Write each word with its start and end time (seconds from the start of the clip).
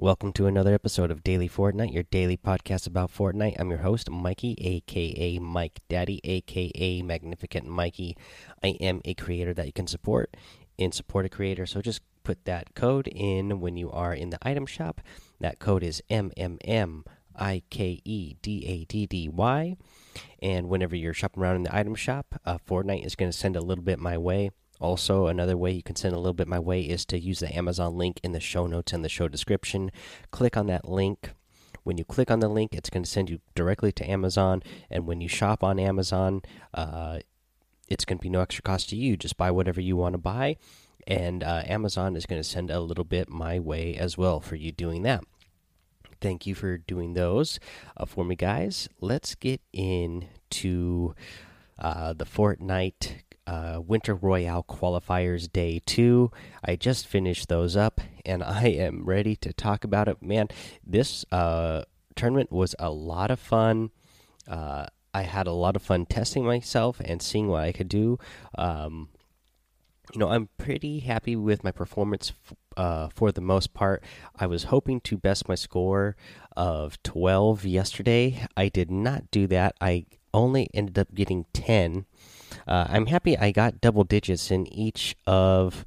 Welcome 0.00 0.32
to 0.34 0.46
another 0.46 0.74
episode 0.74 1.10
of 1.10 1.24
Daily 1.24 1.48
Fortnite, 1.48 1.92
your 1.92 2.04
daily 2.04 2.36
podcast 2.36 2.86
about 2.86 3.12
Fortnite. 3.12 3.56
I'm 3.58 3.68
your 3.68 3.80
host, 3.80 4.08
Mikey, 4.08 4.54
aka 4.60 5.40
Mike 5.40 5.80
Daddy, 5.88 6.20
aka 6.22 7.02
Magnificent 7.02 7.66
Mikey. 7.66 8.16
I 8.62 8.76
am 8.80 9.00
a 9.04 9.14
creator 9.14 9.52
that 9.54 9.66
you 9.66 9.72
can 9.72 9.88
support 9.88 10.36
and 10.78 10.94
support 10.94 11.26
a 11.26 11.28
creator, 11.28 11.66
so 11.66 11.82
just 11.82 12.00
put 12.22 12.44
that 12.44 12.76
code 12.76 13.08
in 13.08 13.58
when 13.58 13.76
you 13.76 13.90
are 13.90 14.14
in 14.14 14.30
the 14.30 14.38
item 14.40 14.66
shop. 14.66 15.00
That 15.40 15.58
code 15.58 15.82
is 15.82 16.00
MMM. 16.08 17.02
I 17.34 17.62
K 17.68 18.00
E 18.04 18.36
D 18.40 18.64
A 18.66 18.84
D 18.84 19.04
D 19.04 19.28
Y. 19.28 19.76
And 20.40 20.68
whenever 20.68 20.94
you're 20.94 21.12
shopping 21.12 21.42
around 21.42 21.56
in 21.56 21.62
the 21.64 21.76
item 21.76 21.96
shop, 21.96 22.40
uh, 22.46 22.58
Fortnite 22.58 23.04
is 23.04 23.16
going 23.16 23.32
to 23.32 23.36
send 23.36 23.56
a 23.56 23.60
little 23.60 23.82
bit 23.82 23.98
my 23.98 24.16
way. 24.16 24.52
Also, 24.80 25.26
another 25.26 25.56
way 25.56 25.72
you 25.72 25.82
can 25.82 25.96
send 25.96 26.14
a 26.14 26.18
little 26.18 26.34
bit 26.34 26.48
my 26.48 26.58
way 26.58 26.82
is 26.82 27.04
to 27.06 27.18
use 27.18 27.40
the 27.40 27.54
Amazon 27.56 27.96
link 27.96 28.20
in 28.22 28.32
the 28.32 28.40
show 28.40 28.66
notes 28.66 28.92
and 28.92 29.04
the 29.04 29.08
show 29.08 29.28
description. 29.28 29.90
Click 30.30 30.56
on 30.56 30.66
that 30.66 30.88
link. 30.88 31.32
When 31.82 31.98
you 31.98 32.04
click 32.04 32.30
on 32.30 32.40
the 32.40 32.48
link, 32.48 32.74
it's 32.74 32.90
going 32.90 33.02
to 33.02 33.10
send 33.10 33.30
you 33.30 33.40
directly 33.54 33.92
to 33.92 34.08
Amazon. 34.08 34.62
And 34.90 35.06
when 35.06 35.20
you 35.20 35.28
shop 35.28 35.64
on 35.64 35.78
Amazon, 35.78 36.42
uh, 36.74 37.20
it's 37.88 38.04
going 38.04 38.18
to 38.18 38.22
be 38.22 38.28
no 38.28 38.40
extra 38.40 38.62
cost 38.62 38.90
to 38.90 38.96
you. 38.96 39.16
Just 39.16 39.36
buy 39.36 39.50
whatever 39.50 39.80
you 39.80 39.96
want 39.96 40.12
to 40.12 40.18
buy. 40.18 40.56
And 41.06 41.42
uh, 41.42 41.62
Amazon 41.64 42.16
is 42.16 42.26
going 42.26 42.40
to 42.40 42.48
send 42.48 42.70
a 42.70 42.80
little 42.80 43.04
bit 43.04 43.30
my 43.30 43.58
way 43.58 43.96
as 43.96 44.18
well 44.18 44.40
for 44.40 44.56
you 44.56 44.70
doing 44.70 45.02
that. 45.04 45.24
Thank 46.20 46.46
you 46.46 46.54
for 46.54 46.78
doing 46.78 47.14
those 47.14 47.58
uh, 47.96 48.04
for 48.04 48.24
me, 48.24 48.36
guys. 48.36 48.88
Let's 49.00 49.34
get 49.34 49.60
into 49.72 51.14
uh, 51.78 52.12
the 52.12 52.26
Fortnite 52.26 53.22
uh, 53.48 53.80
Winter 53.80 54.14
Royale 54.14 54.62
qualifiers 54.62 55.50
day 55.50 55.80
two. 55.86 56.30
I 56.62 56.76
just 56.76 57.06
finished 57.06 57.48
those 57.48 57.76
up 57.76 58.00
and 58.26 58.42
I 58.42 58.66
am 58.66 59.04
ready 59.06 59.36
to 59.36 59.54
talk 59.54 59.84
about 59.84 60.06
it. 60.06 60.22
Man, 60.22 60.48
this 60.86 61.24
uh, 61.32 61.84
tournament 62.14 62.52
was 62.52 62.74
a 62.78 62.90
lot 62.90 63.30
of 63.30 63.40
fun. 63.40 63.90
Uh, 64.46 64.86
I 65.14 65.22
had 65.22 65.46
a 65.46 65.52
lot 65.52 65.76
of 65.76 65.82
fun 65.82 66.04
testing 66.04 66.44
myself 66.44 67.00
and 67.02 67.22
seeing 67.22 67.48
what 67.48 67.64
I 67.64 67.72
could 67.72 67.88
do. 67.88 68.18
Um, 68.58 69.08
you 70.12 70.18
know, 70.20 70.28
I'm 70.28 70.50
pretty 70.58 71.00
happy 71.00 71.34
with 71.34 71.64
my 71.64 71.70
performance 71.70 72.34
uh, 72.76 73.08
for 73.14 73.32
the 73.32 73.40
most 73.40 73.72
part. 73.72 74.02
I 74.36 74.46
was 74.46 74.64
hoping 74.64 75.00
to 75.02 75.16
best 75.16 75.48
my 75.48 75.54
score 75.54 76.16
of 76.54 77.02
12 77.02 77.64
yesterday. 77.64 78.46
I 78.58 78.68
did 78.68 78.90
not 78.90 79.30
do 79.30 79.46
that. 79.46 79.74
I 79.80 80.04
only 80.34 80.68
ended 80.74 80.98
up 80.98 81.14
getting 81.14 81.46
10 81.54 82.04
uh, 82.68 82.86
I'm 82.88 83.06
happy 83.06 83.36
I 83.36 83.50
got 83.50 83.80
double 83.80 84.04
digits 84.04 84.50
in 84.50 84.66
each 84.72 85.16
of 85.26 85.84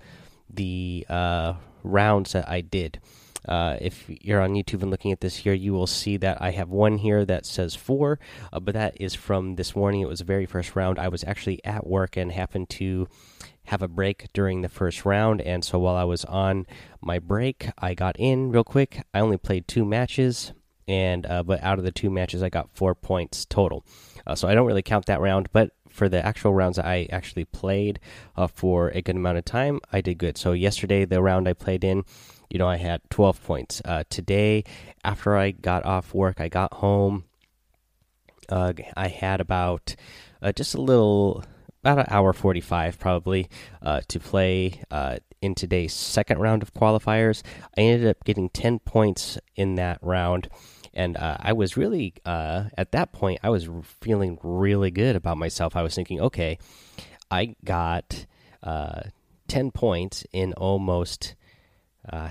the 0.50 1.06
uh, 1.08 1.54
rounds 1.84 2.34
that 2.34 2.50
I 2.50 2.62
did. 2.62 3.00
Uh, 3.48 3.78
if 3.82 4.06
you're 4.08 4.42
on 4.42 4.54
YouTube 4.54 4.82
and 4.82 4.92
looking 4.92 5.12
at 5.12 5.22
this 5.22 5.36
here, 5.36 5.54
you 5.54 5.74
will 5.74 5.88
see 5.88 6.18
that 6.18 6.42
I 6.42 6.52
have 6.52 6.70
one 6.70 6.98
here 6.98 7.26
that 7.26 7.46
says 7.46 7.74
four, 7.76 8.20
uh, 8.54 8.60
but 8.60 8.74
that 8.76 9.00
is 9.00 9.16
from 9.16 9.56
this 9.56 9.76
morning. 9.76 10.02
It 10.02 10.08
was 10.08 10.20
the 10.20 10.26
very 10.26 10.46
first 10.46 10.76
round. 10.76 11.00
I 11.00 11.08
was 11.08 11.24
actually 11.24 11.64
at 11.66 11.88
work 11.88 12.18
and 12.18 12.32
happened 12.32 12.70
to 12.72 13.08
have 13.66 13.82
a 13.82 13.88
break 13.88 14.28
during 14.34 14.62
the 14.62 14.70
first 14.70 15.06
round, 15.06 15.42
and 15.42 15.64
so 15.64 15.80
while 15.80 15.96
I 15.96 16.04
was 16.04 16.24
on 16.26 16.68
my 17.02 17.18
break, 17.18 17.70
I 17.80 17.96
got 17.96 18.16
in 18.20 18.52
real 18.52 18.64
quick. 18.64 19.04
I 19.14 19.20
only 19.20 19.38
played 19.38 19.68
two 19.68 19.86
matches, 19.86 20.54
and 20.88 21.26
uh, 21.26 21.42
but 21.42 21.64
out 21.64 21.80
of 21.80 21.86
the 21.86 21.92
two 21.92 22.12
matches, 22.12 22.44
I 22.44 22.50
got 22.50 22.70
four 22.76 22.94
points 22.94 23.46
total. 23.46 23.84
Uh, 24.28 24.36
so 24.36 24.48
I 24.48 24.54
don't 24.54 24.68
really 24.68 24.84
count 24.84 25.08
that 25.08 25.20
round, 25.20 25.50
but 25.52 25.72
for 25.92 26.10
the 26.10 26.26
actual 26.26 26.54
rounds 26.54 26.80
I 26.80 27.08
actually 27.12 27.46
played 27.46 28.00
uh, 28.36 28.48
for 28.48 28.90
a 28.90 29.02
good 29.02 29.16
amount 29.16 29.38
of 29.38 29.46
time, 29.46 29.80
I 29.92 30.02
did 30.02 30.18
good. 30.18 30.38
So 30.38 30.54
yesterday, 30.54 31.06
the 31.06 31.22
round 31.22 31.48
I 31.48 31.54
played 31.54 31.84
in, 31.84 32.04
you 32.50 32.60
know, 32.60 32.68
I 32.68 32.78
had 32.78 33.02
12 33.10 33.44
points. 33.44 33.82
Uh, 33.86 34.04
today, 34.10 34.64
after 35.04 35.38
I 35.38 35.52
got 35.52 35.86
off 35.86 36.14
work, 36.14 36.40
I 36.40 36.50
got 36.50 36.74
home. 36.76 37.26
Uh, 38.50 38.74
I 38.98 39.08
had 39.08 39.40
about 39.40 39.96
uh, 40.42 40.52
just 40.52 40.76
a 40.76 40.82
little, 40.82 41.44
about 41.84 42.00
an 42.00 42.06
hour 42.10 42.34
45 42.34 43.00
probably 43.00 43.48
uh, 43.82 44.02
to 44.08 44.20
play 44.20 44.82
uh, 44.92 45.18
in 45.42 45.56
today's 45.56 45.94
second 45.94 46.40
round 46.40 46.62
of 46.62 46.74
qualifiers. 46.74 47.44
I 47.78 47.82
ended 47.82 48.08
up 48.08 48.24
getting 48.24 48.50
10 48.50 48.80
points 48.80 49.38
in 49.56 49.76
that 49.76 50.00
round 50.02 50.50
and 50.94 51.18
uh, 51.18 51.38
I 51.40 51.54
was 51.54 51.78
really 51.78 52.14
uh, 52.26 52.66
at 52.78 52.92
that 52.92 53.14
point 53.14 53.40
I 53.44 53.50
was 53.50 53.70
feeling 54.02 54.38
really 54.44 54.92
good 54.92 55.16
about 55.16 55.38
myself. 55.38 55.76
I 55.76 55.84
was 55.84 55.96
thinking, 55.96 56.20
okay, 56.20 56.58
I 57.30 57.56
got 57.64 58.26
uh, 58.64 59.04
ten 59.48 59.72
points 59.72 60.26
in 60.32 60.54
almost 60.54 61.36
uh, 62.12 62.30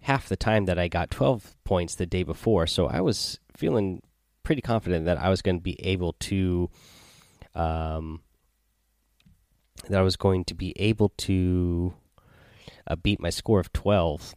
half 0.00 0.28
the 0.28 0.36
time 0.36 0.66
that 0.66 0.78
I 0.78 0.88
got 0.88 1.10
twelve 1.10 1.54
points 1.64 1.94
the 1.94 2.06
day 2.06 2.22
before. 2.22 2.66
So 2.66 2.86
I 2.86 3.00
was 3.00 3.38
feeling 3.56 4.02
pretty 4.42 4.62
confident 4.62 5.04
that 5.04 5.18
I 5.18 5.28
was 5.28 5.42
going 5.42 5.56
to 5.56 5.62
be 5.62 5.78
able 5.80 6.14
to. 6.14 6.70
Um, 7.54 8.22
that 9.88 9.98
I 9.98 10.02
was 10.02 10.16
going 10.16 10.44
to 10.44 10.54
be 10.54 10.72
able 10.78 11.08
to 11.18 11.94
uh, 12.86 12.96
beat 12.96 13.20
my 13.20 13.30
score 13.30 13.60
of 13.60 13.72
12. 13.72 14.34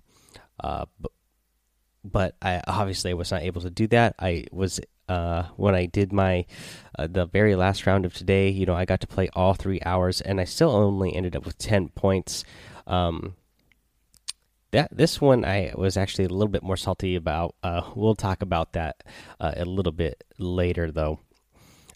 Uh, 0.60 0.86
but 2.04 2.36
I 2.42 2.62
obviously 2.68 3.14
was 3.14 3.32
not 3.32 3.44
able 3.44 3.62
to 3.62 3.70
do 3.70 3.88
that. 3.88 4.16
I 4.20 4.46
was 4.52 4.80
uh, 5.08 5.44
when 5.56 5.76
I 5.76 5.86
did 5.86 6.12
my 6.14 6.46
uh, 6.98 7.08
the 7.08 7.26
very 7.26 7.56
last 7.56 7.86
round 7.86 8.06
of 8.06 8.14
today. 8.14 8.50
You 8.50 8.66
know, 8.66 8.76
I 8.76 8.86
got 8.86 9.02
to 9.02 9.08
play 9.08 9.30
all 9.34 9.54
three 9.54 9.82
hours, 9.86 10.22
and 10.22 10.40
I 10.40 10.44
still 10.44 10.72
only 10.72 11.16
ended 11.16 11.36
up 11.36 11.46
with 11.46 11.58
ten 11.58 11.90
points. 11.90 12.44
Um, 12.88 13.36
that 14.72 14.90
this 14.92 15.22
one 15.22 15.46
I 15.46 15.72
was 15.76 15.98
actually 15.98 16.26
a 16.26 16.30
little 16.30 16.48
bit 16.48 16.64
more 16.64 16.78
salty 16.78 17.16
about. 17.16 17.56
Uh, 17.64 17.84
we'll 17.96 18.16
talk 18.16 18.42
about 18.42 18.74
that 18.74 19.04
uh, 19.40 19.54
a 19.56 19.66
little 19.66 19.92
bit 19.92 20.24
later, 20.38 20.92
though. 20.92 21.20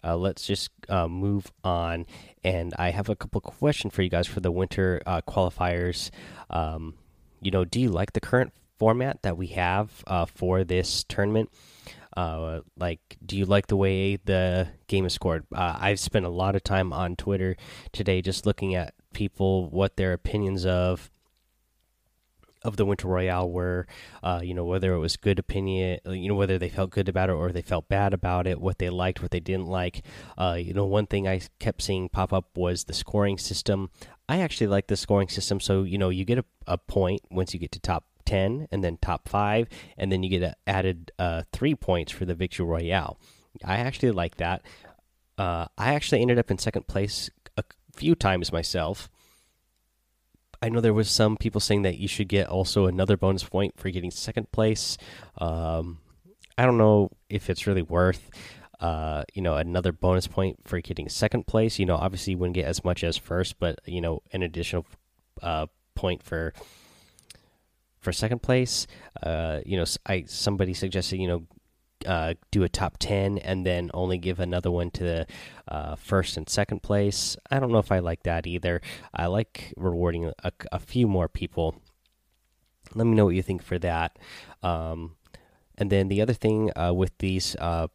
Uh, 0.04 0.16
let's 0.16 0.46
just 0.46 0.70
uh, 0.88 1.08
move 1.08 1.52
on, 1.64 2.06
and 2.44 2.74
I 2.78 2.92
have 2.92 3.10
a 3.10 3.16
couple 3.16 3.42
questions 3.42 3.94
for 3.94 4.04
you 4.04 4.10
guys 4.10 4.28
for 4.28 4.40
the 4.40 4.52
winter 4.52 5.02
qualifiers. 5.28 6.12
Um, 6.50 6.94
you 7.42 7.52
know, 7.52 7.66
do 7.66 7.82
you 7.82 7.90
like 7.90 8.14
the 8.14 8.20
current 8.20 8.54
format 8.78 9.22
that 9.24 9.38
we 9.38 9.48
have 9.48 10.04
uh, 10.08 10.26
for 10.26 10.64
this 10.64 11.04
tournament. 11.04 11.50
Uh, 12.16 12.62
like, 12.78 13.18
do 13.24 13.38
you 13.38 13.46
like 13.46 13.68
the 13.68 13.76
way 13.76 14.16
the 14.16 14.68
game 14.88 15.06
is 15.06 15.14
scored? 15.14 15.46
Uh, 15.54 15.78
I've 15.80 16.00
spent 16.00 16.26
a 16.26 16.30
lot 16.30 16.56
of 16.56 16.64
time 16.64 16.92
on 16.92 17.16
Twitter 17.16 17.56
today 17.92 18.22
just 18.22 18.46
looking 18.46 18.74
at 18.74 18.96
people 19.14 19.70
what 19.70 19.98
their 19.98 20.14
opinions 20.14 20.66
of 20.66 21.12
of 22.64 22.76
the 22.76 22.86
Winter 22.86 23.08
Royale 23.08 23.50
were. 23.50 23.88
Uh, 24.24 24.42
you 24.44 24.54
know, 24.54 24.66
whether 24.66 24.94
it 24.94 25.00
was 25.00 25.16
good 25.16 25.40
opinion, 25.40 26.00
you 26.06 26.28
know, 26.28 26.36
whether 26.36 26.58
they 26.58 26.70
felt 26.70 26.90
good 26.90 27.08
about 27.08 27.30
it 27.30 27.34
or 27.34 27.52
they 27.52 27.62
felt 27.62 27.88
bad 27.88 28.14
about 28.14 28.48
it, 28.48 28.60
what 28.60 28.80
they 28.80 28.90
liked, 28.90 29.22
what 29.22 29.32
they 29.32 29.40
didn't 29.40 29.68
like. 29.68 30.04
Uh, 30.38 30.58
you 30.60 30.74
know, 30.74 30.86
one 30.86 31.08
thing 31.08 31.28
I 31.28 31.42
kept 31.60 31.82
seeing 31.82 32.10
pop 32.10 32.34
up 32.34 32.58
was 32.58 32.86
the 32.86 32.94
scoring 32.94 33.38
system. 33.38 33.90
I 34.28 34.40
actually 34.40 34.68
like 34.68 34.88
the 34.88 34.98
scoring 34.98 35.30
system. 35.30 35.60
So, 35.60 35.84
you 35.84 35.98
know, 35.98 36.10
you 36.10 36.26
get 36.26 36.40
a, 36.40 36.46
a 36.66 36.78
point 36.78 37.22
once 37.30 37.54
you 37.54 37.60
get 37.60 37.72
to 37.74 37.80
top 37.80 38.06
10 38.28 38.68
and 38.72 38.84
then 38.84 38.98
top 39.02 39.28
five, 39.28 39.68
and 39.98 40.12
then 40.12 40.22
you 40.22 40.30
get 40.30 40.58
added 40.68 41.12
uh, 41.18 41.44
three 41.52 41.74
points 41.74 42.12
for 42.12 42.26
the 42.26 42.36
Victory 42.36 42.66
Royale. 42.66 43.18
I 43.66 43.78
actually 43.78 44.12
like 44.12 44.38
that. 44.38 44.62
Uh, 45.38 45.66
I 45.78 45.96
actually 45.96 46.22
ended 46.22 46.38
up 46.38 46.52
in 46.52 46.60
second 46.60 46.88
place 46.88 47.30
a 47.58 47.64
few 47.96 48.14
times 48.14 48.52
myself. 48.52 49.10
I 50.62 50.70
know 50.70 50.82
there 50.82 50.94
was 50.94 51.10
some 51.10 51.38
people 51.38 51.62
saying 51.62 51.84
that 51.84 51.98
you 51.98 52.08
should 52.08 52.28
get 52.28 52.48
also 52.48 52.86
another 52.88 53.16
bonus 53.16 53.44
point 53.44 53.76
for 53.78 53.90
getting 53.90 54.12
second 54.12 54.52
place. 54.52 54.98
Um, 55.38 56.00
I 56.58 56.66
don't 56.66 56.78
know 56.80 57.12
if 57.30 57.50
it's 57.50 57.68
really 57.68 57.84
worth, 57.84 58.30
uh, 58.80 59.24
you 59.34 59.42
know, 59.44 59.56
another 59.56 59.92
bonus 59.92 60.26
point 60.28 60.60
for 60.66 60.82
getting 60.82 61.10
second 61.10 61.46
place. 61.46 61.78
You 61.78 61.86
know, 61.86 61.96
obviously 61.96 62.32
you 62.32 62.40
wouldn't 62.40 62.56
get 62.56 62.66
as 62.66 62.84
much 62.84 63.04
as 63.04 63.18
first, 63.18 63.60
but 63.60 63.80
you 63.86 64.02
know, 64.02 64.24
an 64.34 64.42
additional 64.42 64.86
uh, 65.44 65.68
point 65.94 66.24
for 66.24 66.54
for 68.00 68.12
second 68.12 68.42
place. 68.42 68.88
Uh, 69.22 69.60
you 69.66 69.78
know, 69.78 69.86
I 70.06 70.24
somebody 70.28 70.74
suggested 70.74 71.18
you 71.18 71.28
know 71.28 71.48
uh, 72.06 72.36
do 72.52 72.64
a 72.64 72.70
top 72.70 72.98
10 73.00 73.40
and 73.40 73.66
then 73.66 73.90
only 73.94 74.18
give 74.18 74.40
another 74.40 74.70
one 74.70 74.92
to 74.92 75.04
the 75.04 75.28
uh, 75.68 75.96
first 75.96 76.38
and 76.38 76.48
second 76.50 76.84
place. 76.84 77.36
I 77.50 77.60
don't 77.60 77.72
know 77.72 77.80
if 77.80 77.92
I 77.92 78.00
like 78.00 78.24
that 78.24 78.46
either. 78.46 78.82
I 79.14 79.28
like 79.28 79.74
rewarding 79.78 80.32
a, 80.44 80.52
a 80.72 80.80
few 80.80 81.08
more 81.08 81.28
people. 81.28 81.82
Let 82.94 83.06
me 83.08 83.16
know 83.16 83.26
what 83.26 83.36
you 83.36 83.42
think 83.42 83.64
for 83.64 83.80
that. 83.80 84.18
Um, 84.64 85.16
and 85.78 85.90
then 85.92 86.08
the 86.08 86.22
other 86.22 86.34
thing 86.34 86.72
uh, 86.78 86.94
with 86.94 87.18
these 87.18 87.56
uh, 87.58 87.88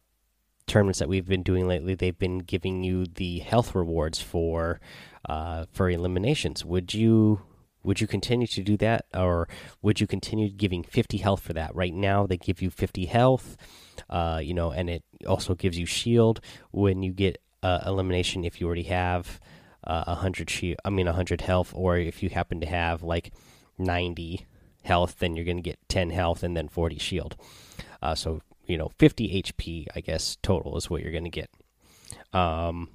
tournaments 0.67 0.99
that 0.99 1.09
we've 1.09 1.27
been 1.27 1.43
doing 1.43 1.67
lately, 1.67 1.95
they've 1.95 2.17
been 2.17 2.39
giving 2.39 2.83
you 2.83 3.05
the 3.05 3.39
health 3.39 3.75
rewards 3.75 4.21
for 4.21 4.79
uh, 5.27 5.65
for 5.71 5.89
eliminations. 5.89 6.65
Would 6.65 6.93
you 6.93 7.41
would 7.83 7.99
you 7.99 8.07
continue 8.07 8.47
to 8.47 8.61
do 8.61 8.77
that, 8.77 9.05
or 9.13 9.47
would 9.81 9.99
you 9.99 10.07
continue 10.07 10.49
giving 10.49 10.83
50 10.83 11.17
health 11.17 11.41
for 11.41 11.53
that? 11.53 11.75
Right 11.75 11.93
now, 11.93 12.25
they 12.25 12.37
give 12.37 12.61
you 12.61 12.69
50 12.69 13.05
health, 13.05 13.57
uh, 14.09 14.39
you 14.43 14.53
know, 14.53 14.71
and 14.71 14.89
it 14.89 15.03
also 15.27 15.53
gives 15.55 15.77
you 15.77 15.85
shield 15.85 16.39
when 16.71 17.03
you 17.03 17.11
get 17.11 17.41
uh, 17.61 17.79
elimination 17.85 18.43
if 18.43 18.59
you 18.59 18.67
already 18.67 18.83
have 18.83 19.39
uh, 19.83 20.03
100 20.05 20.49
shield. 20.49 20.77
I 20.85 20.89
mean, 20.89 21.05
100 21.05 21.41
health, 21.41 21.73
or 21.75 21.97
if 21.97 22.23
you 22.23 22.29
happen 22.29 22.59
to 22.61 22.67
have 22.67 23.03
like 23.03 23.33
90 23.77 24.45
health, 24.83 25.19
then 25.19 25.35
you're 25.35 25.45
going 25.45 25.57
to 25.57 25.63
get 25.63 25.79
10 25.89 26.09
health 26.09 26.43
and 26.43 26.55
then 26.55 26.67
40 26.67 26.97
shield. 26.99 27.35
Uh, 28.01 28.15
so, 28.15 28.41
you 28.65 28.77
know, 28.77 28.91
50 28.97 29.41
HP, 29.43 29.87
I 29.95 30.01
guess, 30.01 30.37
total 30.41 30.77
is 30.77 30.89
what 30.89 31.01
you're 31.01 31.11
going 31.11 31.23
to 31.23 31.29
get. 31.29 31.49
Um, 32.33 32.89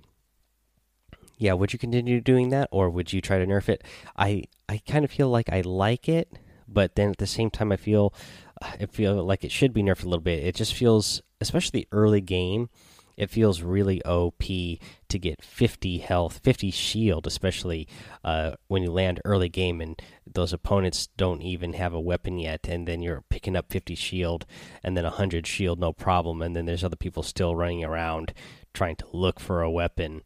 yeah, 1.39 1.55
would 1.55 1.73
you 1.73 1.79
continue 1.79 2.21
doing 2.21 2.51
that 2.51 2.69
or 2.71 2.91
would 2.91 3.13
you 3.13 3.21
try 3.21 3.39
to 3.39 3.47
nerf 3.47 3.69
it? 3.69 3.83
I, 4.17 4.45
I 4.69 4.83
kind 4.87 5.05
of 5.05 5.11
feel 5.11 5.31
like 5.31 5.49
I 5.51 5.63
like 5.63 6.09
it, 6.09 6.31
but 6.67 6.97
then 6.97 7.11
at 7.11 7.19
the 7.19 7.27
same 7.27 7.51
time, 7.51 7.73
I 7.73 7.77
feel 7.77 8.13
I 8.61 8.87
feel 8.87 9.25
like 9.25 9.45
it 9.45 9.53
should 9.53 9.73
be 9.73 9.83
nerfed 9.83 10.03
a 10.03 10.09
little 10.09 10.21
bit. 10.21 10.45
It 10.45 10.57
just 10.57 10.75
feels, 10.75 11.23
especially 11.41 11.87
early 11.93 12.21
game, 12.21 12.69
it 13.17 13.31
feels 13.31 13.63
really 13.63 14.01
OP 14.05 14.45
to 14.45 15.19
get 15.19 15.43
50 15.43 15.99
health, 15.99 16.41
50 16.45 16.71
shield, 16.71 17.27
especially 17.27 17.89
uh, 18.23 18.53
when 18.69 18.85
you 18.85 18.93
land 18.93 19.21
early 19.25 19.49
game 19.49 19.81
and 19.81 20.01
those 20.25 20.53
opponents 20.53 21.09
don't 21.17 21.43
even 21.43 21.73
have 21.73 21.93
a 21.93 22.01
weapon 22.01 22.39
yet, 22.39 22.69
and 22.69 22.87
then 22.87 23.03
you're 23.03 23.25
picking 23.29 23.57
up 23.57 23.73
50 23.73 23.97
shield 23.97 24.47
and 24.85 24.97
then 24.97 25.03
100 25.03 25.49
shield, 25.49 25.81
no 25.81 25.93
problem, 25.93 26.41
and 26.41 26.55
then 26.55 26.67
there's 26.67 26.85
other 26.85 26.97
people 26.97 27.25
still 27.25 27.57
running 27.57 27.85
around 27.85 28.33
trying 28.73 28.95
to 28.95 29.07
look 29.13 29.41
for 29.41 29.63
a 29.63 29.71
weapon, 29.71 30.23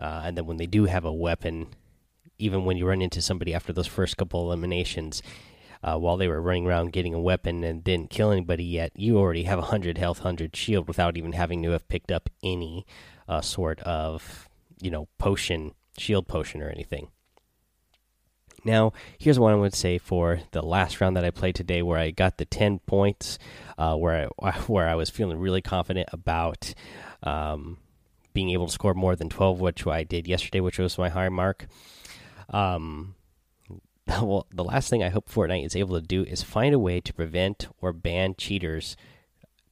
uh, 0.00 0.22
and 0.24 0.36
then 0.36 0.46
when 0.46 0.56
they 0.56 0.66
do 0.66 0.86
have 0.86 1.04
a 1.04 1.12
weapon, 1.12 1.68
even 2.38 2.64
when 2.64 2.76
you 2.76 2.86
run 2.86 3.02
into 3.02 3.20
somebody 3.20 3.54
after 3.54 3.72
those 3.72 3.86
first 3.86 4.16
couple 4.16 4.42
eliminations, 4.42 5.22
uh, 5.82 5.96
while 5.96 6.16
they 6.16 6.28
were 6.28 6.40
running 6.40 6.66
around 6.66 6.92
getting 6.92 7.14
a 7.14 7.20
weapon 7.20 7.64
and 7.64 7.84
didn't 7.84 8.10
kill 8.10 8.30
anybody 8.30 8.64
yet, 8.64 8.92
you 8.94 9.18
already 9.18 9.44
have 9.44 9.58
100 9.58 9.98
health, 9.98 10.18
100 10.18 10.54
shield 10.56 10.88
without 10.88 11.16
even 11.16 11.32
having 11.32 11.62
to 11.62 11.70
have 11.70 11.88
picked 11.88 12.10
up 12.10 12.28
any 12.42 12.86
uh, 13.28 13.40
sort 13.40 13.80
of, 13.80 14.48
you 14.80 14.90
know, 14.90 15.08
potion, 15.18 15.72
shield 15.96 16.28
potion 16.28 16.62
or 16.62 16.68
anything. 16.68 17.08
Now, 18.62 18.92
here's 19.18 19.38
what 19.38 19.52
I 19.52 19.56
would 19.56 19.74
say 19.74 19.96
for 19.96 20.40
the 20.50 20.62
last 20.62 21.00
round 21.00 21.16
that 21.16 21.24
I 21.24 21.30
played 21.30 21.54
today, 21.54 21.82
where 21.82 21.98
I 21.98 22.10
got 22.10 22.36
the 22.36 22.44
10 22.44 22.80
points, 22.80 23.38
uh, 23.78 23.96
where 23.96 24.28
I, 24.42 24.50
where 24.66 24.86
I 24.88 24.94
was 24.94 25.08
feeling 25.08 25.38
really 25.38 25.62
confident 25.62 26.08
about 26.12 26.74
um, 27.22 27.78
being 28.32 28.50
able 28.50 28.66
to 28.66 28.72
score 28.72 28.94
more 28.94 29.16
than 29.16 29.28
12, 29.28 29.60
which 29.60 29.86
I 29.86 30.04
did 30.04 30.26
yesterday, 30.26 30.60
which 30.60 30.78
was 30.78 30.98
my 30.98 31.08
high 31.08 31.28
mark. 31.28 31.66
Um, 32.48 33.14
well, 34.06 34.46
the 34.52 34.64
last 34.64 34.90
thing 34.90 35.02
I 35.02 35.08
hope 35.08 35.28
Fortnite 35.28 35.66
is 35.66 35.76
able 35.76 36.00
to 36.00 36.06
do 36.06 36.24
is 36.24 36.42
find 36.42 36.74
a 36.74 36.78
way 36.78 37.00
to 37.00 37.14
prevent 37.14 37.68
or 37.80 37.92
ban 37.92 38.34
cheaters 38.36 38.96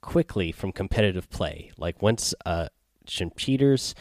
quickly 0.00 0.52
from 0.52 0.72
competitive 0.72 1.28
play. 1.31 1.70
Like 1.76 2.02
once 2.02 2.34
uh, 2.46 2.69
some 3.06 3.31
cheaters 3.37 3.94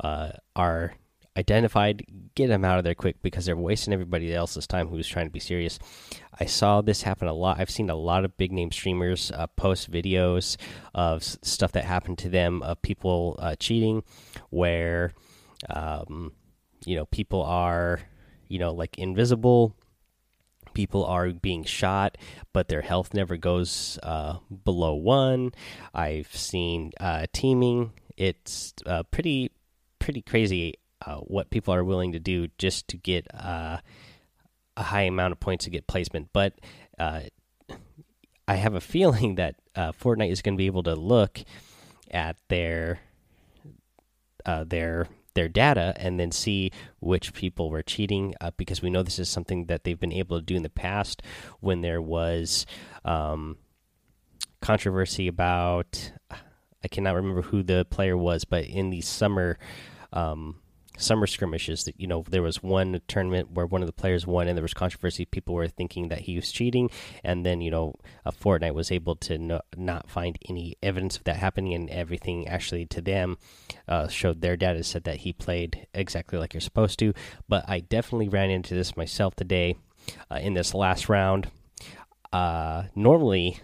uh, 0.00 0.32
are 0.56 0.94
identified, 1.36 2.04
get 2.34 2.48
them 2.48 2.64
out 2.64 2.78
of 2.78 2.84
there 2.84 2.94
quick 2.94 3.16
because 3.22 3.46
they're 3.46 3.56
wasting 3.56 3.92
everybody 3.92 4.32
else's 4.34 4.66
time 4.66 4.88
who's 4.88 5.08
trying 5.08 5.26
to 5.26 5.32
be 5.32 5.40
serious. 5.40 5.78
I 6.38 6.46
saw 6.46 6.80
this 6.80 7.02
happen 7.02 7.28
a 7.28 7.32
lot. 7.32 7.60
I've 7.60 7.70
seen 7.70 7.90
a 7.90 7.94
lot 7.94 8.24
of 8.24 8.36
big 8.36 8.52
name 8.52 8.70
streamers 8.70 9.30
uh, 9.32 9.46
post 9.48 9.90
videos 9.90 10.56
of 10.94 11.22
stuff 11.22 11.72
that 11.72 11.84
happened 11.84 12.18
to 12.18 12.28
them 12.28 12.62
of 12.62 12.82
people 12.82 13.36
uh, 13.38 13.56
cheating, 13.56 14.02
where 14.50 15.12
um, 15.70 16.32
you 16.84 16.96
know 16.96 17.06
people 17.06 17.42
are 17.42 18.00
you 18.48 18.58
know, 18.58 18.72
like 18.72 18.98
invisible. 18.98 19.74
People 20.74 21.04
are 21.04 21.30
being 21.30 21.64
shot, 21.64 22.18
but 22.52 22.68
their 22.68 22.82
health 22.82 23.14
never 23.14 23.36
goes 23.36 23.98
uh, 24.02 24.38
below 24.64 24.94
one. 24.94 25.52
I've 25.92 26.34
seen 26.34 26.92
uh, 26.98 27.26
teaming. 27.32 27.92
It's 28.16 28.74
uh, 28.86 29.04
pretty, 29.04 29.52
pretty 29.98 30.22
crazy 30.22 30.74
uh, 31.06 31.16
what 31.16 31.50
people 31.50 31.74
are 31.74 31.84
willing 31.84 32.12
to 32.12 32.18
do 32.18 32.48
just 32.58 32.88
to 32.88 32.96
get 32.96 33.26
uh, 33.34 33.78
a 34.76 34.82
high 34.82 35.02
amount 35.02 35.32
of 35.32 35.40
points 35.40 35.64
to 35.64 35.70
get 35.70 35.86
placement. 35.86 36.28
But 36.32 36.54
uh, 36.98 37.22
I 38.46 38.54
have 38.54 38.74
a 38.74 38.80
feeling 38.80 39.34
that 39.36 39.56
Fortnite 39.76 40.30
is 40.30 40.42
going 40.42 40.54
to 40.54 40.58
be 40.58 40.66
able 40.66 40.84
to 40.84 40.94
look 40.94 41.40
at 42.10 42.36
their 42.48 43.00
their 44.66 45.08
their 45.34 45.48
data 45.48 45.92
and 45.96 46.18
then 46.18 46.30
see 46.30 46.70
which 47.00 47.34
people 47.34 47.68
were 47.68 47.82
cheating 47.82 48.34
uh, 48.40 48.50
because 48.56 48.80
we 48.80 48.90
know 48.90 49.02
this 49.02 49.18
is 49.18 49.28
something 49.28 49.66
that 49.66 49.84
they've 49.84 50.00
been 50.00 50.12
able 50.12 50.38
to 50.38 50.44
do 50.44 50.56
in 50.56 50.62
the 50.62 50.70
past 50.70 51.22
when 51.60 51.80
there 51.80 52.00
was 52.00 52.64
um, 53.04 53.56
controversy 54.60 55.28
about 55.28 56.12
I 56.30 56.88
cannot 56.88 57.14
remember 57.14 57.42
who 57.42 57.62
the 57.62 57.86
player 57.88 58.16
was, 58.16 58.44
but 58.44 58.64
in 58.64 58.90
the 58.90 59.00
summer 59.00 59.58
um, 60.12 60.56
summer 60.96 61.26
skirmishes 61.26 61.84
that 61.84 62.00
you 62.00 62.06
know 62.06 62.24
there 62.28 62.42
was 62.42 62.62
one 62.62 63.00
tournament 63.08 63.50
where 63.50 63.66
one 63.66 63.82
of 63.82 63.86
the 63.86 63.92
players 63.92 64.26
won 64.26 64.48
and 64.48 64.56
there 64.56 64.62
was 64.62 64.74
controversy. 64.74 65.24
People 65.24 65.54
were 65.54 65.68
thinking 65.68 66.08
that 66.08 66.20
he 66.20 66.36
was 66.36 66.52
cheating. 66.52 66.90
And 67.22 67.44
then 67.44 67.60
you 67.60 67.70
know 67.70 67.94
a 68.24 68.32
Fortnite 68.32 68.74
was 68.74 68.92
able 68.92 69.16
to 69.16 69.38
no, 69.38 69.60
not 69.76 70.10
find 70.10 70.38
any 70.48 70.76
evidence 70.82 71.16
of 71.16 71.24
that 71.24 71.36
happening. 71.36 71.74
And 71.74 71.90
everything 71.90 72.46
actually 72.46 72.86
to 72.86 73.00
them 73.00 73.38
uh, 73.88 74.08
showed 74.08 74.40
their 74.40 74.56
data 74.56 74.82
said 74.84 75.04
that 75.04 75.18
he 75.18 75.32
played 75.32 75.86
exactly 75.94 76.38
like 76.38 76.54
you're 76.54 76.60
supposed 76.60 76.98
to. 77.00 77.12
But 77.48 77.64
I 77.68 77.80
definitely 77.80 78.28
ran 78.28 78.50
into 78.50 78.74
this 78.74 78.96
myself 78.96 79.34
today 79.34 79.76
uh, 80.30 80.36
in 80.36 80.54
this 80.54 80.74
last 80.74 81.08
round. 81.08 81.50
Uh, 82.32 82.84
normally 82.94 83.60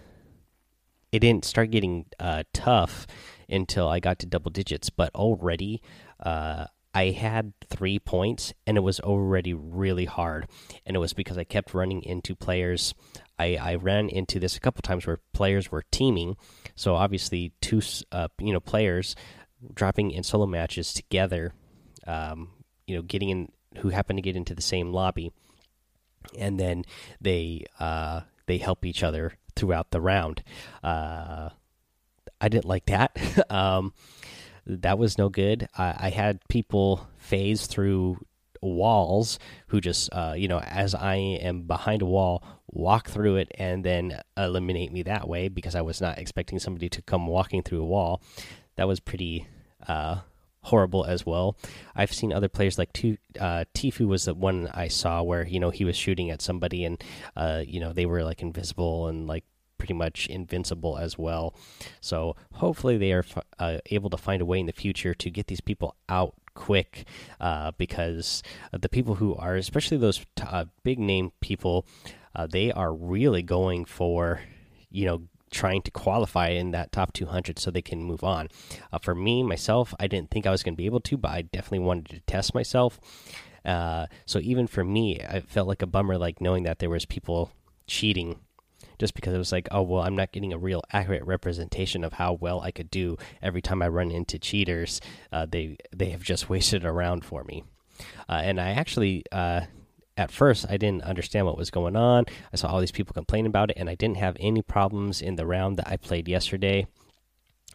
it 1.13 1.21
didn't 1.21 1.45
start 1.45 1.71
getting 1.71 2.07
uh, 2.21 2.45
tough 2.53 3.07
until 3.49 3.89
I 3.89 3.99
got 3.99 4.19
to 4.21 4.27
double 4.27 4.51
digits. 4.51 4.91
But 4.91 5.15
already 5.15 5.83
uh, 6.21 6.67
I 6.93 7.11
had 7.11 7.53
three 7.69 7.99
points 7.99 8.53
and 8.67 8.77
it 8.77 8.81
was 8.81 9.01
already 9.01 9.55
really 9.55 10.07
hard. 10.07 10.49
And 10.85 10.97
it 10.97 11.01
was 11.01 11.13
because 11.13 11.39
I 11.39 11.45
kept 11.45 11.75
running 11.75 12.03
into 12.03 12.35
players. 12.35 12.95
I, 13.39 13.57
I 13.57 13.75
ran 13.77 14.09
into 14.09 14.39
this 14.39 14.57
a 14.57 14.61
couple 14.61 14.83
times 14.83 15.07
where 15.07 15.21
players 15.33 15.71
were 15.71 15.85
teaming. 15.91 16.37
So 16.75 16.95
obviously, 16.95 17.53
two 17.61 17.81
uh, 18.13 18.29
you 18.39 18.53
know 18.53 18.61
players 18.61 19.17
dropping 19.73 20.11
in 20.11 20.23
solo 20.23 20.47
matches 20.47 20.93
together. 20.93 21.55
Um, 22.07 22.51
you 22.87 22.97
know, 22.97 23.03
getting 23.03 23.31
in 23.31 23.53
who 23.79 23.91
happen 23.91 24.17
to 24.17 24.23
get 24.23 24.37
into 24.37 24.55
the 24.55 24.63
same 24.63 24.93
lobby, 24.93 25.33
and 26.37 26.59
then 26.59 26.85
they 27.21 27.65
uh, 27.79 28.23
they 28.47 28.59
help 28.59 28.85
each 28.85 29.03
other 29.03 29.35
throughout 29.57 29.91
the 29.91 30.01
round. 30.01 30.43
Uh, 30.83 31.51
I 32.41 32.49
didn't 32.49 32.65
like 32.65 32.87
that. 32.87 33.17
um, 33.51 33.93
that 34.77 34.99
was 34.99 35.19
no 35.19 35.29
good. 35.29 35.69
I, 35.77 35.95
I 35.99 36.11
had 36.11 36.41
people 36.49 37.09
phase 37.19 37.67
through 37.67 38.19
walls 38.63 39.39
who 39.69 39.81
just 39.81 40.11
uh, 40.13 40.35
you 40.37 40.49
know 40.49 40.61
as 40.61 40.95
i 40.95 41.15
am 41.15 41.63
behind 41.63 42.03
a 42.03 42.07
wall 42.07 42.43
walk 42.71 43.09
through 43.09 43.37
it 43.37 43.51
and 43.59 43.85
then 43.85 44.21
eliminate 44.37 44.93
me 44.93 45.03
that 45.03 45.27
way 45.27 45.49
because 45.49 45.75
i 45.75 45.81
was 45.81 46.01
not 46.01 46.19
expecting 46.19 46.59
somebody 46.59 46.89
to 46.89 47.03
come 47.03 47.27
walking 47.27 47.63
through 47.63 47.81
a 47.81 47.87
wall 47.87 48.23
that 48.77 48.87
was 48.87 49.01
pretty 49.01 49.47
uh, 49.89 50.17
horrible 50.65 51.05
as 51.05 51.25
well 51.25 51.57
i've 51.97 52.13
seen 52.13 52.33
other 52.33 52.49
players 52.49 52.79
like 52.79 52.91
uh, 53.41 53.65
Tfue 53.75 54.07
was 54.07 54.27
the 54.27 54.35
one 54.35 54.69
i 54.75 54.89
saw 54.89 55.23
where 55.23 55.47
you 55.47 55.59
know 55.59 55.71
he 55.71 55.85
was 55.85 55.97
shooting 55.97 56.31
at 56.31 56.43
somebody 56.43 56.85
and 56.85 57.03
uh, 57.37 57.63
you 57.67 57.81
know 57.81 57.93
they 57.93 58.07
were 58.07 58.23
like 58.23 58.43
invisible 58.43 59.09
and 59.09 59.27
like 59.27 59.45
pretty 59.81 59.95
much 59.95 60.27
invincible 60.27 60.99
as 60.99 61.19
well. 61.19 61.55
So 62.01 62.37
hopefully 62.53 62.99
they 62.99 63.13
are 63.13 63.25
uh, 63.59 63.79
able 63.87 64.11
to 64.11 64.19
find 64.19 64.43
a 64.43 64.45
way 64.45 64.61
in 64.61 64.67
the 64.67 64.73
future 64.73 65.15
to 65.15 65.31
get 65.31 65.47
these 65.47 65.63
people 65.63 65.97
out 66.09 66.35
quick 66.55 67.07
uh, 67.41 67.73
because 67.79 68.43
the 68.79 68.91
people 68.91 69.15
who 69.17 69.35
are, 69.35 69.57
especially 69.57 69.97
those 69.97 70.25
uh, 70.47 70.67
big 70.83 70.99
name 70.99 71.33
people, 71.41 71.87
uh, 72.37 72.47
they 72.47 72.71
are 72.71 72.93
really 72.93 73.43
going 73.43 73.87
for, 73.87 74.43
you 74.91 75.07
know, 75.07 75.23
trying 75.51 75.81
to 75.83 75.91
qualify 75.91 76.49
in 76.49 76.73
that 76.73 76.93
top 76.93 77.15
200 77.15 77.59
so 77.59 77.71
they 77.71 77.83
can 77.83 78.05
move 78.05 78.23
on. 78.23 78.49
Uh, 78.93 78.99
for 78.99 79.15
me, 79.15 79.43
myself, 79.43 79.95
I 79.99 80.07
didn't 80.07 80.31
think 80.31 80.47
I 80.47 80.51
was 80.51 80.63
going 80.63 80.75
to 80.75 80.79
be 80.79 80.87
able 80.87 81.01
to, 81.01 81.17
but 81.17 81.31
I 81.31 81.43
definitely 81.43 81.81
wanted 81.81 82.09
to 82.11 82.21
test 82.21 82.55
myself. 82.55 83.01
Uh, 83.65 84.07
so 84.27 84.39
even 84.41 84.67
for 84.67 84.85
me, 84.85 85.21
I 85.21 85.41
felt 85.41 85.69
like 85.69 85.83
a 85.83 85.87
bummer, 85.87 86.19
like 86.19 86.41
knowing 86.41 86.65
that 86.65 86.81
there 86.81 86.91
was 86.91 87.07
people 87.07 87.51
cheating 87.87 88.39
just 89.01 89.15
because 89.15 89.35
it 89.35 89.39
was 89.39 89.51
like, 89.51 89.67
oh 89.73 89.83
well, 89.83 90.03
I'm 90.03 90.15
not 90.15 90.31
getting 90.31 90.53
a 90.53 90.59
real 90.59 90.83
accurate 90.93 91.25
representation 91.25 92.05
of 92.05 92.13
how 92.13 92.35
well 92.35 92.61
I 92.61 92.71
could 92.71 92.91
do 92.91 93.17
every 93.43 93.63
time 93.63 93.83
I 93.83 93.89
run 93.89 94.13
into 94.13 94.39
cheaters. 94.39 95.01
Uh, 95.33 95.47
they 95.51 95.79
they 95.93 96.11
have 96.11 96.23
just 96.23 96.49
wasted 96.51 96.85
around 96.85 97.25
for 97.25 97.43
me, 97.43 97.65
uh, 98.29 98.41
and 98.45 98.61
I 98.61 98.71
actually. 98.71 99.25
Uh, 99.33 99.63
at 100.17 100.31
first, 100.31 100.67
I 100.69 100.77
didn't 100.77 101.05
understand 101.05 101.47
what 101.47 101.57
was 101.57 101.71
going 101.71 101.97
on. 101.97 102.27
I 102.53 102.57
saw 102.57 102.69
all 102.69 102.81
these 102.81 102.93
people 102.93 103.15
complain 103.15 103.47
about 103.47 103.71
it, 103.71 103.79
and 103.79 103.89
I 103.89 103.95
didn't 103.95 104.19
have 104.19 104.37
any 104.39 104.61
problems 104.61 105.23
in 105.23 105.37
the 105.37 105.47
round 105.47 105.79
that 105.79 105.89
I 105.89 105.97
played 105.97 106.29
yesterday. 106.29 106.87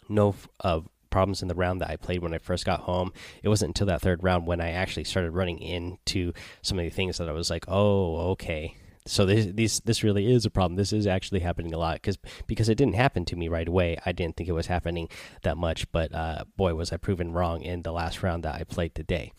No 0.10 0.36
uh, 0.60 0.82
problems 1.10 1.42
in 1.42 1.48
the 1.48 1.56
round 1.56 1.82
that 1.82 1.90
I 1.90 1.96
played 1.96 2.22
when 2.22 2.36
I 2.36 2.38
first 2.38 2.64
got 2.64 2.82
home. 2.82 3.14
It 3.42 3.50
wasn't 3.50 3.70
until 3.70 3.88
that 3.88 4.02
third 4.02 4.22
round 4.22 4.46
when 4.46 4.62
I 4.62 4.74
actually 4.74 5.06
started 5.06 5.32
running 5.32 5.58
into 5.58 6.34
some 6.62 6.78
of 6.78 6.86
the 6.86 6.92
things 6.92 7.18
that 7.18 7.30
I 7.30 7.32
was 7.32 7.50
like, 7.50 7.66
oh, 7.68 8.18
okay, 8.34 8.76
so 9.08 9.26
this 9.26 9.48
this 9.54 9.80
this 9.82 10.04
really 10.04 10.32
is 10.32 10.46
a 10.46 10.50
problem. 10.50 10.76
This 10.76 10.92
is 10.92 11.06
actually 11.06 11.42
happening 11.42 11.74
a 11.74 11.78
lot 11.78 11.96
because 11.96 12.18
because 12.48 12.70
it 12.70 12.76
didn't 12.76 12.96
happen 12.96 13.24
to 13.26 13.36
me 13.36 13.48
right 13.48 13.68
away. 13.68 13.98
I 14.06 14.12
didn't 14.12 14.36
think 14.36 14.50
it 14.50 14.54
was 14.54 14.68
happening 14.68 15.10
that 15.44 15.58
much, 15.58 15.92
but 15.92 16.14
uh, 16.14 16.46
boy, 16.58 16.74
was 16.74 16.92
I 16.92 16.98
proven 16.98 17.32
wrong 17.32 17.62
in 17.62 17.84
the 17.84 17.92
last 17.92 18.24
round 18.24 18.44
that 18.44 18.56
I 18.56 18.64
played 18.64 18.96
today. 18.96 19.32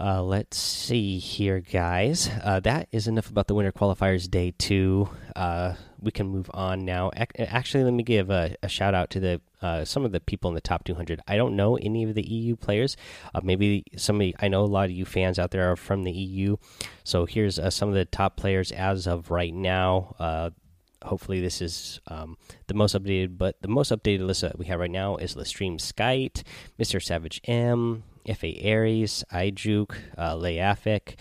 Uh, 0.00 0.22
let's 0.22 0.56
see 0.56 1.18
here, 1.18 1.58
guys. 1.58 2.30
Uh, 2.44 2.60
that 2.60 2.88
is 2.92 3.08
enough 3.08 3.28
about 3.30 3.48
the 3.48 3.54
winter 3.54 3.72
qualifiers 3.72 4.30
day 4.30 4.54
two. 4.56 5.08
Uh, 5.34 5.74
we 6.00 6.12
can 6.12 6.28
move 6.28 6.48
on 6.54 6.84
now. 6.84 7.10
Actually, 7.36 7.82
let 7.82 7.92
me 7.92 8.04
give 8.04 8.30
a, 8.30 8.54
a 8.62 8.68
shout 8.68 8.94
out 8.94 9.10
to 9.10 9.18
the 9.18 9.40
uh, 9.60 9.84
some 9.84 10.04
of 10.04 10.12
the 10.12 10.20
people 10.20 10.50
in 10.50 10.54
the 10.54 10.60
top 10.60 10.84
200. 10.84 11.20
I 11.26 11.36
don't 11.36 11.56
know 11.56 11.76
any 11.76 12.04
of 12.04 12.14
the 12.14 12.22
EU 12.22 12.54
players. 12.54 12.96
Uh, 13.34 13.40
maybe 13.42 13.84
somebody 13.96 14.36
I 14.38 14.46
know 14.46 14.62
a 14.62 14.66
lot 14.66 14.84
of 14.84 14.92
you 14.92 15.04
fans 15.04 15.36
out 15.36 15.50
there 15.50 15.72
are 15.72 15.76
from 15.76 16.04
the 16.04 16.12
EU. 16.12 16.58
So 17.02 17.26
here's 17.26 17.58
uh, 17.58 17.70
some 17.70 17.88
of 17.88 17.96
the 17.96 18.04
top 18.04 18.36
players 18.36 18.70
as 18.70 19.08
of 19.08 19.32
right 19.32 19.52
now. 19.52 20.52
hopefully, 21.02 21.40
this 21.40 21.60
is 21.60 21.98
um, 22.06 22.36
the 22.68 22.74
most 22.74 22.94
updated, 22.94 23.36
but 23.36 23.60
the 23.62 23.68
most 23.68 23.90
updated 23.90 24.26
list 24.26 24.42
that 24.42 24.60
we 24.60 24.66
have 24.66 24.78
right 24.78 24.90
now 24.90 25.16
is 25.16 25.34
Lestream 25.34 25.80
Skite, 25.80 26.44
Mr. 26.78 27.02
Savage 27.02 27.40
M, 27.44 28.04
FA 28.34 28.58
Aries, 28.60 29.24
iJuke, 29.32 29.96
uh, 30.16 30.34
Leafik, 30.34 31.16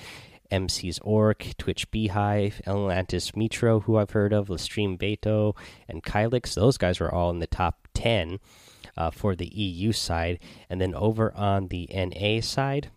MC's 0.51 0.99
Orc, 0.99 1.45
Twitch 1.57 1.89
Beehive, 1.91 2.61
Atlantis 2.65 3.31
Mitro, 3.31 3.83
who 3.83 3.97
I've 3.97 4.11
heard 4.11 4.33
of, 4.33 4.47
Lestream 4.47 4.97
Beto, 4.97 5.55
and 5.87 6.03
Kylix. 6.03 6.53
Those 6.53 6.77
guys 6.77 6.99
were 6.99 7.13
all 7.13 7.29
in 7.29 7.39
the 7.39 7.47
top 7.47 7.87
10 7.93 8.39
uh, 8.95 9.11
for 9.11 9.35
the 9.35 9.47
EU 9.47 9.91
side. 9.91 10.39
And 10.69 10.79
then 10.79 10.93
over 10.93 11.33
on 11.35 11.67
the 11.67 11.89
NA 11.93 12.41
side, 12.41 12.89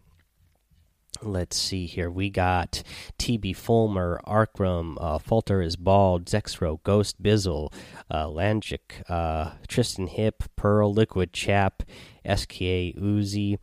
let's 1.22 1.56
see 1.56 1.86
here. 1.86 2.10
We 2.10 2.30
got 2.30 2.82
TB 3.18 3.56
Fulmer, 3.56 4.20
Arkram, 4.26 4.96
uh, 5.00 5.18
Falter 5.18 5.60
is 5.60 5.76
Bald, 5.76 6.26
Zexro, 6.26 6.82
Ghost 6.82 7.22
Bizzle, 7.22 7.72
uh, 8.10 8.26
Langic, 8.26 9.02
uh, 9.08 9.52
Tristan 9.68 10.06
Hip, 10.06 10.44
Pearl, 10.56 10.92
Liquid 10.92 11.32
Chap, 11.32 11.82
SKA 12.24 12.94
Uzi 12.94 13.58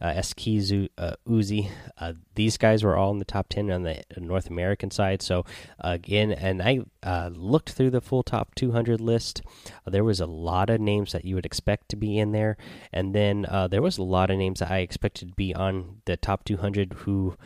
uh, 0.00 0.12
Eskizu, 0.12 0.88
uh, 0.98 1.14
Uzi. 1.28 1.70
Uh, 1.98 2.14
these 2.34 2.56
guys 2.56 2.82
were 2.82 2.96
all 2.96 3.10
in 3.10 3.18
the 3.18 3.24
top 3.24 3.48
10 3.48 3.70
on 3.70 3.82
the 3.82 4.02
North 4.16 4.48
American 4.48 4.90
side. 4.90 5.22
So, 5.22 5.44
again, 5.78 6.32
and 6.32 6.62
I 6.62 6.80
uh, 7.02 7.30
looked 7.32 7.70
through 7.70 7.90
the 7.90 8.00
full 8.00 8.22
top 8.22 8.54
200 8.54 9.00
list. 9.00 9.42
Uh, 9.86 9.90
there 9.90 10.04
was 10.04 10.20
a 10.20 10.26
lot 10.26 10.70
of 10.70 10.80
names 10.80 11.12
that 11.12 11.24
you 11.24 11.34
would 11.34 11.46
expect 11.46 11.88
to 11.90 11.96
be 11.96 12.18
in 12.18 12.32
there. 12.32 12.56
And 12.92 13.14
then 13.14 13.46
uh, 13.48 13.68
there 13.68 13.82
was 13.82 13.98
a 13.98 14.02
lot 14.02 14.30
of 14.30 14.38
names 14.38 14.60
that 14.60 14.70
I 14.70 14.78
expected 14.78 15.28
to 15.28 15.34
be 15.34 15.54
on 15.54 16.02
the 16.04 16.16
top 16.16 16.44
200 16.44 16.92
who 17.00 17.36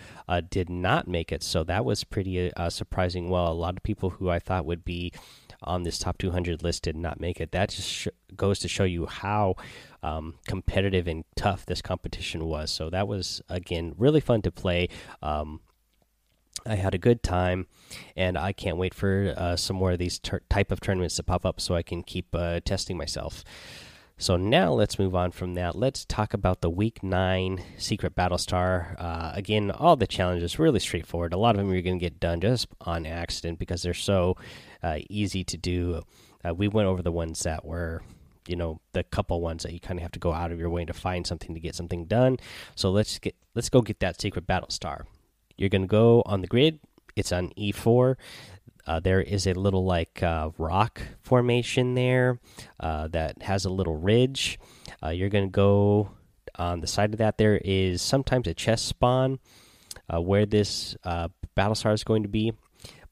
did 0.49 0.71
not 0.71 1.09
make 1.09 1.33
it. 1.33 1.43
So, 1.43 1.65
that 1.65 1.85
was 1.85 2.05
pretty 2.05 2.51
surprising. 2.69 3.29
Well, 3.29 3.53
a 3.53 3.55
lot 3.55 3.77
of 3.77 3.83
people 3.83 4.11
who 4.11 4.29
I 4.29 4.39
thought 4.39 4.65
would 4.67 4.85
be 4.85 5.13
on 5.63 5.83
this 5.83 5.99
top 5.99 6.19
200 6.19 6.63
list 6.63 6.85
did 6.85 6.97
not 6.97 7.21
make 7.21 7.41
it. 7.41 7.53
That 7.53 7.71
just 7.71 8.09
goes 8.37 8.59
to 8.61 8.69
show 8.69 8.85
you 8.85 9.07
how 9.07 9.57
um, 10.03 10.35
competitive 10.47 11.07
and 11.07 11.25
tough 11.37 11.67
this 11.67 11.83
competition 11.83 12.45
was. 12.45 12.71
So 12.71 12.91
that 12.91 13.09
was 13.09 13.43
again 13.49 13.95
really 13.97 14.21
fun 14.21 14.43
to 14.43 14.51
play. 14.51 14.89
Um, 15.23 15.61
I 16.67 16.75
had 16.75 16.95
a 16.95 16.99
good 16.99 17.23
time, 17.23 17.67
and 18.17 18.37
I 18.37 18.53
can't 18.53 18.77
wait 18.77 18.93
for 18.93 19.35
uh, 19.37 19.57
some 19.57 19.77
more 19.77 19.93
of 19.93 19.99
these 19.99 20.19
type 20.19 20.71
of 20.71 20.81
tournaments 20.81 21.17
to 21.17 21.23
pop 21.23 21.47
up 21.47 21.61
so 21.61 21.75
I 21.75 21.83
can 21.83 22.03
keep 22.03 22.35
uh, 22.35 22.61
testing 22.61 22.97
myself. 22.97 23.45
So 24.19 24.37
now 24.37 24.75
let's 24.75 24.99
move 24.99 25.15
on 25.15 25.31
from 25.31 25.55
that. 25.55 25.75
Let's 25.75 26.05
talk 26.05 26.35
about 26.35 26.61
the 26.61 26.69
week 26.69 27.03
nine 27.03 27.65
secret 27.79 28.15
battle 28.15 28.37
star. 28.37 28.95
Uh, 28.99 29.33
again, 29.35 29.71
all 29.71 29.97
the 29.97 30.07
challenges 30.07 30.59
really 30.59 30.81
straightforward. 30.81 31.33
A 31.33 31.39
lot 31.39 31.55
of 31.55 31.57
them 31.57 31.73
you're 31.73 31.81
going 31.81 31.99
to 31.99 32.05
get 32.05 32.21
done 32.21 32.43
just 32.43 32.69
on 32.83 33.07
accident 33.07 33.59
because 33.59 33.83
they're 33.83 33.95
so 33.95 34.37
uh, 34.83 34.99
easy 35.09 35.43
to 35.45 35.57
do. 35.57 36.03
Uh, 36.47 36.53
we 36.55 36.69
went 36.69 36.87
over 36.87 37.01
the 37.01 37.11
ones 37.11 37.41
that 37.45 37.65
were 37.65 38.03
you 38.51 38.57
know 38.57 38.81
the 38.93 39.05
couple 39.05 39.41
ones 39.41 39.63
that 39.63 39.73
you 39.73 39.81
kind 39.81 39.99
of 39.99 40.03
have 40.03 40.13
to 40.13 40.19
go 40.19 40.33
out 40.33 40.51
of 40.51 40.59
your 40.59 40.71
way 40.71 40.85
to 40.85 40.93
find 40.93 41.27
something 41.27 41.55
to 41.55 41.61
get 41.61 41.75
something 41.75 42.05
done. 42.07 42.39
So 42.75 42.91
let's 42.91 43.19
get 43.19 43.37
let's 43.55 43.69
go 43.69 43.81
get 43.81 44.01
that 44.01 44.21
secret 44.21 44.47
battle 44.47 44.71
star. 44.71 45.07
You're 45.57 45.69
gonna 45.69 45.87
go 45.87 46.23
on 46.27 46.41
the 46.41 46.49
grid. 46.49 46.81
It's 47.17 47.33
on 47.33 47.51
E4. 47.57 48.17
Uh, 48.87 48.99
there 48.99 49.21
is 49.21 49.47
a 49.47 49.53
little 49.53 49.85
like 49.85 50.23
uh, 50.23 50.51
rock 50.59 51.01
formation 51.23 51.95
there 51.95 52.41
uh, 52.81 53.09
that 53.09 53.43
has 53.43 53.65
a 53.65 53.71
little 53.71 53.97
ridge. 53.97 54.59
Uh, 55.03 55.11
you're 55.11 55.29
gonna 55.29 55.49
go 55.49 56.11
on 56.57 56.81
the 56.81 56.87
side 56.87 57.13
of 57.13 57.19
that. 57.19 57.39
There 57.39 57.61
is 57.65 58.03
sometimes 58.03 58.49
a 58.49 58.55
chest 58.55 58.87
spawn 58.87 59.39
uh, 60.13 60.21
where 60.21 60.47
this 60.47 60.97
uh, 61.05 61.29
battle 61.55 61.75
star 61.75 61.93
is 61.93 62.05
going 62.05 62.23
to 62.23 62.29
be 62.29 62.53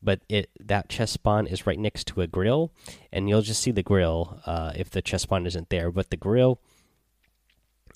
but 0.02 0.20
it 0.28 0.50
that 0.60 0.88
chest 0.88 1.14
spawn 1.14 1.46
is 1.46 1.66
right 1.66 1.78
next 1.78 2.06
to 2.08 2.20
a 2.20 2.26
grill, 2.26 2.72
and 3.12 3.28
you'll 3.28 3.42
just 3.42 3.62
see 3.62 3.70
the 3.70 3.82
grill 3.82 4.40
uh, 4.46 4.72
if 4.74 4.90
the 4.90 5.02
chest 5.02 5.24
spawn 5.24 5.46
isn't 5.46 5.70
there. 5.70 5.90
But 5.90 6.10
the 6.10 6.16
grill 6.16 6.60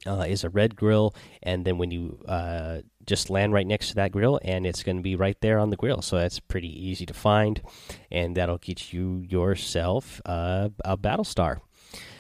uh, 0.07 0.27
is 0.29 0.45
a 0.45 0.51
red 0.51 0.77
grill, 0.77 1.15
and 1.43 1.65
then 1.65 1.79
when 1.79 1.91
you 1.91 2.19
uh, 2.27 2.79
just 3.07 3.31
land 3.31 3.53
right 3.53 3.67
next 3.67 3.89
to 3.91 3.95
that 3.97 4.13
grill, 4.13 4.41
and 4.43 4.67
it's 4.67 4.83
going 4.83 4.97
to 4.97 5.03
be 5.03 5.17
right 5.17 5.41
there 5.41 5.59
on 5.59 5.71
the 5.71 5.77
grill, 5.77 6.03
so 6.03 6.19
that's 6.19 6.41
pretty 6.41 6.69
easy 6.69 7.07
to 7.07 7.15
find, 7.15 7.63
and 8.11 8.37
that'll 8.37 8.59
get 8.59 8.93
you 8.93 9.25
yourself 9.29 10.21
a 10.25 10.97
battle 10.99 11.25
star. 11.25 11.63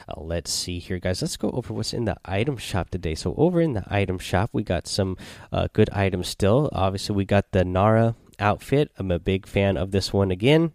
Uh, 0.08 0.20
let's 0.20 0.52
see 0.52 0.78
here, 0.78 0.98
guys. 0.98 1.22
Let's 1.22 1.36
go 1.36 1.50
over 1.50 1.72
what's 1.72 1.92
in 1.92 2.04
the 2.04 2.16
item 2.24 2.56
shop 2.56 2.90
today. 2.90 3.14
So, 3.14 3.34
over 3.36 3.60
in 3.60 3.74
the 3.74 3.84
item 3.88 4.18
shop, 4.18 4.50
we 4.52 4.62
got 4.62 4.86
some 4.86 5.16
uh, 5.52 5.68
good 5.72 5.90
items 5.90 6.28
still. 6.28 6.68
Obviously, 6.72 7.14
we 7.14 7.24
got 7.24 7.52
the 7.52 7.64
Nara 7.64 8.14
outfit. 8.42 8.90
I'm 8.98 9.10
a 9.10 9.18
big 9.18 9.46
fan 9.46 9.76
of 9.76 9.90
this 9.92 10.12
one 10.12 10.30
again. 10.30 10.72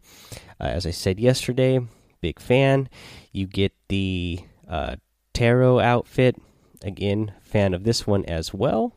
Uh, 0.59 0.65
as 0.65 0.85
I 0.85 0.91
said 0.91 1.19
yesterday, 1.19 1.79
big 2.21 2.39
fan. 2.39 2.89
You 3.31 3.45
get 3.45 3.73
the 3.89 4.39
uh, 4.67 4.95
Tarot 5.33 5.79
outfit. 5.79 6.35
Again, 6.83 7.33
fan 7.41 7.73
of 7.73 7.83
this 7.83 8.07
one 8.07 8.25
as 8.25 8.53
well. 8.53 8.93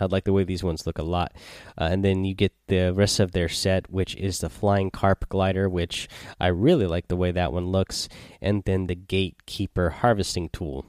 I 0.00 0.06
like 0.06 0.24
the 0.24 0.32
way 0.32 0.42
these 0.42 0.64
ones 0.64 0.86
look 0.86 0.98
a 0.98 1.04
lot. 1.04 1.32
Uh, 1.78 1.88
and 1.90 2.04
then 2.04 2.24
you 2.24 2.34
get 2.34 2.52
the 2.66 2.92
rest 2.92 3.20
of 3.20 3.32
their 3.32 3.48
set, 3.48 3.90
which 3.90 4.16
is 4.16 4.40
the 4.40 4.50
Flying 4.50 4.90
Carp 4.90 5.28
Glider, 5.28 5.68
which 5.68 6.08
I 6.40 6.48
really 6.48 6.86
like 6.86 7.08
the 7.08 7.16
way 7.16 7.30
that 7.30 7.52
one 7.52 7.66
looks. 7.66 8.08
And 8.40 8.64
then 8.64 8.86
the 8.86 8.96
Gatekeeper 8.96 9.90
Harvesting 9.90 10.48
Tool 10.48 10.86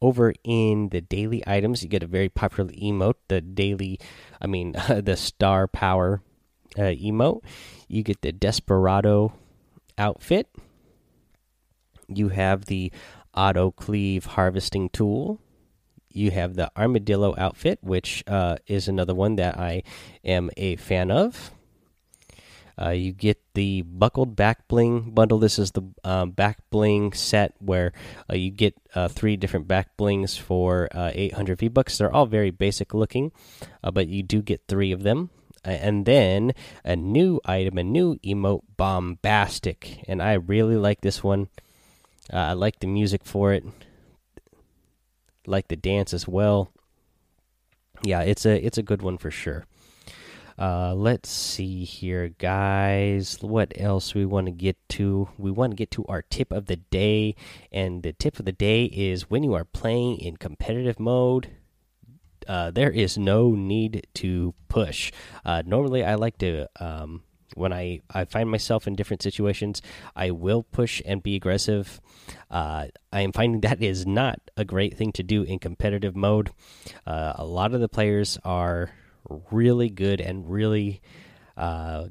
over 0.00 0.32
in 0.44 0.88
the 0.90 1.00
daily 1.00 1.42
items, 1.46 1.82
you 1.82 1.88
get 1.88 2.02
a 2.02 2.06
very 2.06 2.28
popular 2.28 2.70
emote, 2.72 3.14
the 3.28 3.40
daily, 3.40 3.98
I 4.40 4.46
mean, 4.46 4.72
the 4.88 5.16
star 5.16 5.66
power 5.66 6.22
uh, 6.76 6.94
emote. 6.94 7.42
You 7.88 8.02
get 8.02 8.22
the 8.22 8.32
Desperado 8.32 9.32
outfit. 9.98 10.48
You 12.08 12.28
have 12.28 12.66
the 12.66 12.92
auto 13.34 13.70
cleave 13.70 14.26
harvesting 14.26 14.88
tool. 14.90 15.40
You 16.12 16.32
have 16.32 16.54
the 16.54 16.70
armadillo 16.76 17.34
outfit, 17.38 17.78
which 17.82 18.24
uh, 18.26 18.56
is 18.66 18.88
another 18.88 19.14
one 19.14 19.36
that 19.36 19.58
I 19.58 19.84
am 20.24 20.50
a 20.56 20.76
fan 20.76 21.10
of. 21.10 21.52
Uh, 22.80 22.90
you 22.90 23.12
get 23.12 23.38
the 23.54 23.82
buckled 23.82 24.36
back 24.36 24.68
bling 24.68 25.10
bundle. 25.10 25.38
This 25.38 25.58
is 25.58 25.72
the 25.72 25.82
um, 26.04 26.30
back 26.30 26.58
bling 26.70 27.12
set 27.12 27.54
where 27.58 27.92
uh, 28.30 28.34
you 28.34 28.50
get 28.50 28.74
uh, 28.94 29.08
three 29.08 29.36
different 29.36 29.68
back 29.68 29.96
blings 29.96 30.36
for 30.36 30.88
uh, 30.92 31.10
800 31.14 31.58
V 31.58 31.68
bucks. 31.68 31.98
They're 31.98 32.12
all 32.12 32.26
very 32.26 32.50
basic 32.50 32.94
looking, 32.94 33.32
uh, 33.82 33.90
but 33.90 34.08
you 34.08 34.22
do 34.22 34.42
get 34.42 34.62
three 34.68 34.92
of 34.92 35.02
them. 35.02 35.30
And 35.62 36.06
then 36.06 36.52
a 36.84 36.96
new 36.96 37.38
item, 37.44 37.76
a 37.76 37.82
new 37.82 38.16
emote, 38.24 38.62
bombastic, 38.78 40.02
and 40.08 40.22
I 40.22 40.34
really 40.34 40.76
like 40.76 41.02
this 41.02 41.22
one. 41.22 41.48
Uh, 42.32 42.36
I 42.36 42.52
like 42.54 42.80
the 42.80 42.86
music 42.86 43.26
for 43.26 43.52
it, 43.52 43.64
like 45.46 45.68
the 45.68 45.76
dance 45.76 46.14
as 46.14 46.26
well. 46.26 46.72
Yeah, 48.02 48.22
it's 48.22 48.46
a 48.46 48.64
it's 48.64 48.78
a 48.78 48.82
good 48.82 49.02
one 49.02 49.18
for 49.18 49.30
sure. 49.30 49.66
Uh, 50.60 50.92
let's 50.94 51.30
see 51.30 51.84
here, 51.84 52.28
guys. 52.28 53.38
What 53.40 53.72
else 53.76 54.14
we 54.14 54.26
want 54.26 54.46
to 54.46 54.52
get 54.52 54.76
to? 54.90 55.30
We 55.38 55.50
want 55.50 55.72
to 55.72 55.76
get 55.76 55.90
to 55.92 56.04
our 56.04 56.20
tip 56.20 56.52
of 56.52 56.66
the 56.66 56.76
day, 56.76 57.34
and 57.72 58.02
the 58.02 58.12
tip 58.12 58.38
of 58.38 58.44
the 58.44 58.52
day 58.52 58.84
is 58.84 59.30
when 59.30 59.42
you 59.42 59.54
are 59.54 59.64
playing 59.64 60.18
in 60.18 60.36
competitive 60.36 61.00
mode. 61.00 61.50
Uh, 62.46 62.70
there 62.70 62.90
is 62.90 63.16
no 63.16 63.52
need 63.52 64.06
to 64.14 64.52
push. 64.68 65.12
Uh, 65.46 65.62
normally, 65.64 66.04
I 66.04 66.16
like 66.16 66.36
to 66.38 66.68
um, 66.78 67.22
when 67.54 67.72
I, 67.72 68.00
I 68.10 68.26
find 68.26 68.50
myself 68.50 68.86
in 68.86 68.94
different 68.94 69.22
situations, 69.22 69.80
I 70.14 70.30
will 70.30 70.62
push 70.62 71.00
and 71.06 71.22
be 71.22 71.36
aggressive. 71.36 72.02
Uh, 72.50 72.88
I 73.12 73.22
am 73.22 73.32
finding 73.32 73.62
that 73.62 73.82
is 73.82 74.06
not 74.06 74.40
a 74.58 74.64
great 74.64 74.96
thing 74.96 75.12
to 75.12 75.22
do 75.22 75.42
in 75.42 75.58
competitive 75.58 76.14
mode. 76.14 76.50
Uh, 77.06 77.32
a 77.36 77.44
lot 77.44 77.74
of 77.74 77.80
the 77.80 77.88
players 77.88 78.38
are 78.44 78.90
really 79.50 79.88
good 79.90 80.20
and 80.20 80.48
really, 80.48 81.00
uh, 81.56 82.06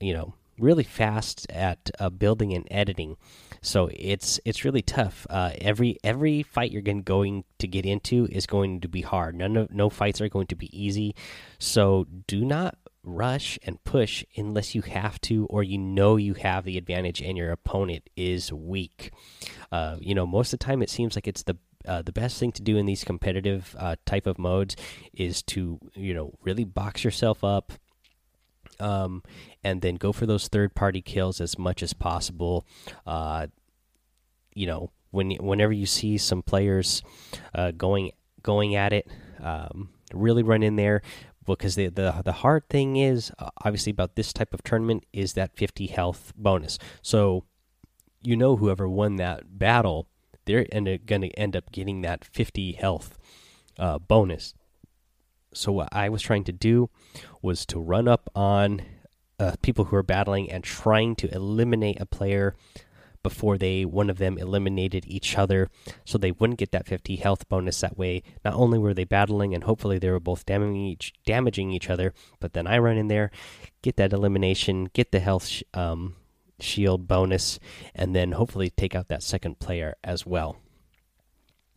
you 0.00 0.14
know, 0.14 0.34
really 0.58 0.84
fast 0.84 1.46
at 1.50 1.90
uh, 1.98 2.10
building 2.10 2.52
and 2.52 2.66
editing. 2.70 3.16
So 3.60 3.90
it's 3.92 4.38
it's 4.44 4.64
really 4.64 4.82
tough. 4.82 5.26
Uh, 5.28 5.52
every 5.60 5.98
every 6.04 6.42
fight 6.42 6.70
you're 6.70 6.82
going 6.82 7.44
to 7.58 7.66
get 7.66 7.86
into 7.86 8.26
is 8.30 8.46
going 8.46 8.80
to 8.80 8.88
be 8.88 9.02
hard. 9.02 9.34
None 9.34 9.56
of 9.56 9.70
no 9.72 9.90
fights 9.90 10.20
are 10.20 10.28
going 10.28 10.46
to 10.48 10.56
be 10.56 10.70
easy. 10.78 11.14
So 11.58 12.06
do 12.26 12.44
not 12.44 12.76
rush 13.04 13.58
and 13.62 13.82
push 13.84 14.24
unless 14.36 14.74
you 14.74 14.82
have 14.82 15.20
to 15.22 15.46
or 15.46 15.62
you 15.62 15.78
know 15.78 16.16
you 16.16 16.34
have 16.34 16.64
the 16.64 16.76
advantage 16.76 17.22
and 17.22 17.38
your 17.38 17.50
opponent 17.50 18.08
is 18.16 18.52
weak. 18.52 19.12
Uh, 19.72 19.96
you 20.00 20.14
know, 20.14 20.26
most 20.26 20.52
of 20.52 20.58
the 20.58 20.64
time 20.64 20.82
it 20.82 20.90
seems 20.90 21.16
like 21.16 21.26
it's 21.26 21.42
the 21.42 21.56
uh, 21.88 22.02
the 22.02 22.12
best 22.12 22.38
thing 22.38 22.52
to 22.52 22.62
do 22.62 22.76
in 22.76 22.86
these 22.86 23.02
competitive 23.02 23.74
uh, 23.78 23.96
type 24.04 24.26
of 24.26 24.38
modes 24.38 24.76
is 25.12 25.42
to 25.42 25.78
you 25.94 26.14
know 26.14 26.34
really 26.42 26.64
box 26.64 27.02
yourself 27.02 27.42
up 27.42 27.72
um, 28.78 29.22
and 29.64 29.80
then 29.82 29.96
go 29.96 30.12
for 30.12 30.26
those 30.26 30.48
third 30.48 30.74
party 30.74 31.00
kills 31.00 31.40
as 31.40 31.58
much 31.58 31.82
as 31.82 31.92
possible. 31.92 32.66
Uh, 33.06 33.46
you 34.54 34.66
know 34.66 34.90
when 35.10 35.30
whenever 35.36 35.72
you 35.72 35.86
see 35.86 36.18
some 36.18 36.42
players 36.42 37.02
uh, 37.54 37.70
going 37.70 38.10
going 38.42 38.74
at 38.74 38.92
it 38.92 39.08
um, 39.40 39.90
really 40.12 40.42
run 40.42 40.62
in 40.62 40.76
there 40.76 41.02
because 41.46 41.76
the, 41.76 41.88
the 41.88 42.22
the 42.24 42.32
hard 42.32 42.68
thing 42.68 42.96
is 42.96 43.32
uh, 43.38 43.48
obviously 43.64 43.90
about 43.90 44.16
this 44.16 44.32
type 44.32 44.52
of 44.52 44.62
tournament 44.62 45.04
is 45.12 45.32
that 45.32 45.56
50 45.56 45.86
health 45.86 46.32
bonus. 46.36 46.78
So 47.00 47.44
you 48.22 48.36
know 48.36 48.56
whoever 48.56 48.88
won 48.88 49.16
that 49.16 49.58
battle 49.58 50.08
they're 50.48 50.66
going 50.98 51.22
to 51.22 51.30
end 51.38 51.54
up 51.54 51.70
getting 51.70 52.00
that 52.00 52.24
50 52.24 52.72
health 52.72 53.18
uh, 53.78 53.98
bonus. 53.98 54.54
So 55.54 55.72
what 55.72 55.88
i 55.92 56.08
was 56.08 56.22
trying 56.22 56.44
to 56.44 56.52
do 56.52 56.90
was 57.42 57.64
to 57.66 57.78
run 57.78 58.08
up 58.08 58.30
on 58.34 58.82
uh, 59.38 59.52
people 59.62 59.86
who 59.86 59.96
are 59.96 60.02
battling 60.02 60.50
and 60.50 60.64
trying 60.64 61.14
to 61.16 61.32
eliminate 61.34 62.00
a 62.00 62.06
player 62.06 62.54
before 63.22 63.58
they 63.58 63.84
one 63.84 64.10
of 64.10 64.18
them 64.18 64.38
eliminated 64.38 65.04
each 65.06 65.36
other 65.36 65.68
so 66.04 66.16
they 66.18 66.32
wouldn't 66.32 66.58
get 66.58 66.70
that 66.72 66.86
50 66.86 67.16
health 67.16 67.48
bonus. 67.48 67.80
That 67.80 67.98
way 67.98 68.22
not 68.44 68.54
only 68.54 68.78
were 68.78 68.94
they 68.94 69.04
battling 69.04 69.54
and 69.54 69.64
hopefully 69.64 69.98
they 69.98 70.10
were 70.10 70.20
both 70.20 70.46
damaging 70.46 70.76
each 70.76 71.12
damaging 71.26 71.70
each 71.70 71.90
other 71.90 72.14
but 72.40 72.52
then 72.52 72.66
i 72.66 72.78
run 72.78 72.96
in 72.96 73.08
there 73.08 73.30
get 73.82 73.96
that 73.96 74.12
elimination 74.12 74.88
get 74.92 75.12
the 75.12 75.20
health 75.20 75.62
um, 75.74 76.14
shield 76.60 77.06
bonus 77.06 77.58
and 77.94 78.14
then 78.14 78.32
hopefully 78.32 78.70
take 78.70 78.94
out 78.94 79.08
that 79.08 79.22
second 79.22 79.58
player 79.58 79.94
as 80.02 80.26
well 80.26 80.56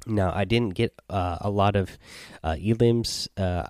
now 0.05 0.31
i 0.33 0.43
didn't 0.43 0.73
get 0.73 0.93
uh, 1.09 1.38
a 1.41 1.50
lot 1.50 1.75
of 1.75 1.97
uh, 2.43 2.53
elims 2.53 3.27
uh, 3.38 3.65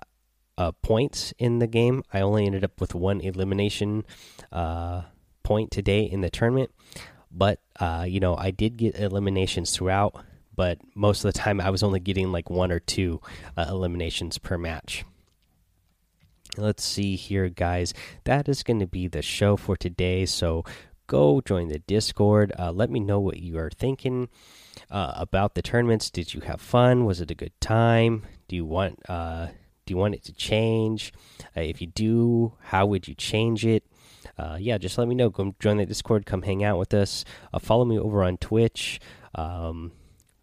uh, 0.58 0.72
points 0.82 1.32
in 1.38 1.58
the 1.58 1.66
game 1.66 2.02
i 2.12 2.20
only 2.20 2.46
ended 2.46 2.64
up 2.64 2.80
with 2.80 2.94
one 2.94 3.20
elimination 3.20 4.04
uh, 4.52 5.02
point 5.42 5.70
today 5.70 6.02
in 6.02 6.20
the 6.20 6.30
tournament 6.30 6.70
but 7.32 7.60
uh, 7.80 8.04
you 8.06 8.20
know, 8.20 8.36
I 8.36 8.50
did 8.50 8.76
get 8.76 8.96
eliminations 8.96 9.74
throughout, 9.74 10.22
but 10.54 10.78
most 10.94 11.24
of 11.24 11.32
the 11.32 11.38
time 11.38 11.60
I 11.60 11.70
was 11.70 11.82
only 11.82 12.00
getting 12.00 12.30
like 12.30 12.50
one 12.50 12.70
or 12.70 12.78
two 12.78 13.20
uh, 13.56 13.66
eliminations 13.68 14.38
per 14.38 14.58
match. 14.58 15.04
Let's 16.58 16.84
see 16.84 17.16
here, 17.16 17.48
guys. 17.48 17.94
That 18.24 18.46
is 18.48 18.62
going 18.62 18.80
to 18.80 18.86
be 18.86 19.08
the 19.08 19.22
show 19.22 19.56
for 19.56 19.74
today. 19.74 20.26
So 20.26 20.64
go 21.12 21.42
join 21.42 21.68
the 21.68 21.78
Discord. 21.80 22.54
Uh, 22.58 22.72
let 22.72 22.88
me 22.88 22.98
know 22.98 23.20
what 23.20 23.36
you 23.36 23.58
are 23.58 23.68
thinking 23.68 24.30
uh, 24.90 25.12
about 25.16 25.54
the 25.54 25.60
tournaments. 25.60 26.08
Did 26.08 26.32
you 26.32 26.40
have 26.40 26.58
fun? 26.58 27.04
Was 27.04 27.20
it 27.20 27.30
a 27.30 27.34
good 27.34 27.52
time? 27.60 28.24
Do 28.48 28.56
you 28.56 28.64
want 28.64 28.98
uh, 29.10 29.48
do 29.84 29.92
you 29.92 29.98
want 29.98 30.14
it 30.14 30.24
to 30.24 30.32
change? 30.32 31.12
Uh, 31.54 31.60
if 31.60 31.82
you 31.82 31.86
do, 31.86 32.54
how 32.62 32.86
would 32.86 33.06
you 33.08 33.14
change 33.14 33.66
it? 33.66 33.84
uh, 34.38 34.56
yeah, 34.58 34.78
just 34.78 34.96
let 34.96 35.06
me 35.06 35.14
know. 35.14 35.28
Go 35.28 35.54
join 35.60 35.76
the 35.76 35.84
Discord. 35.84 36.24
Come 36.24 36.42
hang 36.42 36.64
out 36.64 36.78
with 36.78 36.94
us. 36.94 37.26
Uh, 37.52 37.58
follow 37.58 37.84
me 37.84 37.98
over 37.98 38.22
on 38.22 38.38
Twitch. 38.38 38.98
Um, 39.34 39.92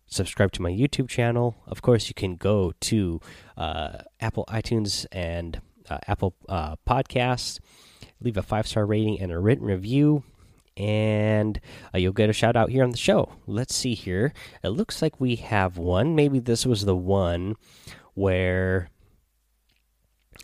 subscribe 0.05 0.51
to 0.51 0.61
my 0.61 0.69
YouTube 0.69 1.09
channel. 1.09 1.55
Of 1.65 1.81
course, 1.81 2.09
you 2.09 2.13
can 2.13 2.35
go 2.35 2.73
to 2.81 3.19
Apple 3.57 4.45
iTunes 4.47 5.07
and 5.11 5.61
Apple 5.89 6.35
Podcasts. 6.47 7.59
Leave 8.21 8.37
a 8.37 8.43
five 8.43 8.67
star 8.67 8.85
rating 8.85 9.19
and 9.19 9.31
a 9.31 9.39
written 9.39 9.65
review, 9.65 10.23
and 10.79 11.59
uh, 11.93 11.97
you'll 11.97 12.13
get 12.13 12.29
a 12.29 12.33
shout 12.33 12.55
out 12.55 12.69
here 12.69 12.83
on 12.83 12.91
the 12.91 12.97
show. 12.97 13.33
Let's 13.45 13.75
see 13.75 13.93
here. 13.93 14.33
It 14.63 14.69
looks 14.69 15.01
like 15.01 15.19
we 15.19 15.35
have 15.35 15.77
one. 15.77 16.15
Maybe 16.15 16.39
this 16.39 16.65
was 16.65 16.85
the 16.85 16.95
one 16.95 17.55
where. 18.15 18.89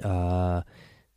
Uh, 0.04 0.62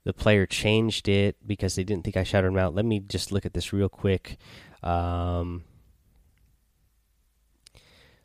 the 0.04 0.14
player 0.14 0.46
changed 0.46 1.06
it 1.06 1.36
because 1.46 1.74
they 1.74 1.84
didn't 1.84 2.02
think 2.02 2.16
I 2.16 2.22
shouted 2.22 2.46
him 2.48 2.56
out. 2.56 2.74
Let 2.74 2.86
me 2.86 2.98
just 2.98 3.30
look 3.30 3.44
at 3.44 3.52
this 3.52 3.74
real 3.74 3.90
quick. 3.90 4.38
Um, 4.82 5.64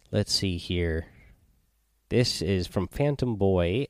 let's 0.10 0.32
see 0.32 0.58
here. 0.58 1.08
This 2.08 2.42
is 2.42 2.68
from 2.68 2.88
Phantom 2.88 3.36
Boy, 3.36 3.88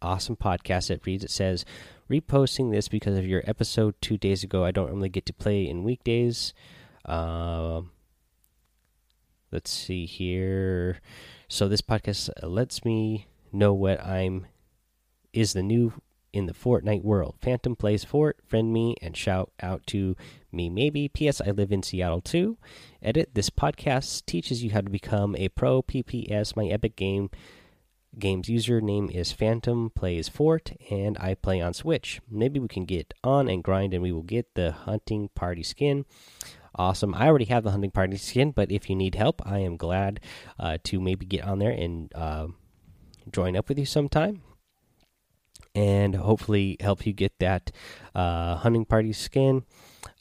awesome 0.00 0.36
podcast 0.36 0.88
that 0.88 1.04
reads. 1.04 1.24
It 1.24 1.30
says, 1.30 1.66
reposting 2.10 2.70
this 2.70 2.88
because 2.88 3.16
of 3.16 3.26
your 3.26 3.42
episode 3.46 3.94
two 4.00 4.16
days 4.16 4.42
ago. 4.42 4.64
I 4.64 4.70
don't 4.70 4.88
normally 4.88 5.08
get 5.08 5.26
to 5.26 5.32
play 5.32 5.68
in 5.68 5.84
weekdays. 5.84 6.54
Um, 7.04 7.90
let's 9.50 9.70
see 9.70 10.06
here. 10.06 11.00
So 11.48 11.68
this 11.68 11.82
podcast 11.82 12.30
lets 12.42 12.84
me 12.84 13.26
know 13.52 13.72
what 13.72 14.04
I'm 14.04 14.46
is 15.32 15.52
the 15.52 15.62
new 15.62 15.92
in 16.32 16.46
the 16.46 16.52
Fortnite 16.52 17.04
world. 17.04 17.36
Phantom 17.40 17.76
plays 17.76 18.04
Fort, 18.04 18.38
friend 18.44 18.72
me, 18.72 18.96
and 19.00 19.16
shout 19.16 19.52
out 19.62 19.86
to 19.86 20.16
me 20.50 20.68
maybe. 20.68 21.08
P.S. 21.08 21.40
I 21.40 21.50
live 21.50 21.70
in 21.70 21.82
Seattle 21.82 22.20
too. 22.20 22.58
Edit 23.00 23.30
this 23.34 23.50
podcast 23.50 24.26
teaches 24.26 24.64
you 24.64 24.72
how 24.72 24.80
to 24.80 24.90
become 24.90 25.36
a 25.36 25.48
pro 25.50 25.80
PPS. 25.80 26.56
My 26.56 26.66
Epic 26.66 26.96
Game 26.96 27.30
Games 28.18 28.48
username 28.48 29.10
is 29.10 29.32
Phantom 29.32 29.90
Plays 29.90 30.28
Fort, 30.28 30.72
and 30.90 31.18
I 31.18 31.34
play 31.34 31.60
on 31.60 31.74
Switch. 31.74 32.20
Maybe 32.30 32.60
we 32.60 32.68
can 32.68 32.84
get 32.84 33.12
on 33.24 33.48
and 33.48 33.62
grind, 33.62 33.92
and 33.92 34.02
we 34.02 34.12
will 34.12 34.22
get 34.22 34.54
the 34.54 34.72
hunting 34.72 35.30
party 35.34 35.62
skin. 35.62 36.04
Awesome. 36.76 37.14
I 37.14 37.26
already 37.26 37.46
have 37.46 37.64
the 37.64 37.70
hunting 37.72 37.90
party 37.90 38.16
skin, 38.16 38.52
but 38.52 38.70
if 38.70 38.88
you 38.88 38.96
need 38.96 39.14
help, 39.14 39.42
I 39.44 39.58
am 39.58 39.76
glad 39.76 40.20
uh, 40.58 40.78
to 40.84 41.00
maybe 41.00 41.26
get 41.26 41.44
on 41.44 41.58
there 41.58 41.70
and 41.70 42.12
uh, 42.14 42.48
join 43.32 43.56
up 43.56 43.68
with 43.68 43.78
you 43.78 43.86
sometime 43.86 44.42
and 45.74 46.14
hopefully 46.14 46.76
help 46.80 47.06
you 47.06 47.12
get 47.12 47.38
that 47.40 47.72
uh, 48.14 48.56
hunting 48.56 48.84
party 48.84 49.12
skin. 49.12 49.64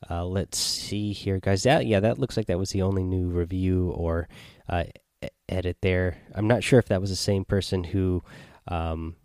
Uh, 0.09 0.25
let's 0.25 0.57
see 0.57 1.13
here, 1.13 1.39
guys. 1.39 1.63
That 1.63 1.85
yeah, 1.85 1.99
that 1.99 2.19
looks 2.19 2.37
like 2.37 2.47
that 2.47 2.59
was 2.59 2.71
the 2.71 2.81
only 2.81 3.03
new 3.03 3.27
review 3.27 3.89
or 3.91 4.27
uh, 4.67 4.85
edit 5.49 5.77
there. 5.81 6.17
I'm 6.33 6.47
not 6.47 6.63
sure 6.63 6.79
if 6.79 6.87
that 6.87 7.01
was 7.01 7.09
the 7.09 7.15
same 7.15 7.45
person 7.45 7.83
who 7.83 8.23
um, 8.67 9.15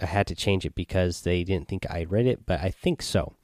had 0.00 0.26
to 0.28 0.34
change 0.34 0.64
it 0.64 0.74
because 0.74 1.22
they 1.22 1.44
didn't 1.44 1.68
think 1.68 1.86
I 1.90 2.04
read 2.04 2.26
it, 2.26 2.46
but 2.46 2.60
I 2.60 2.70
think 2.70 3.02
so. 3.02 3.34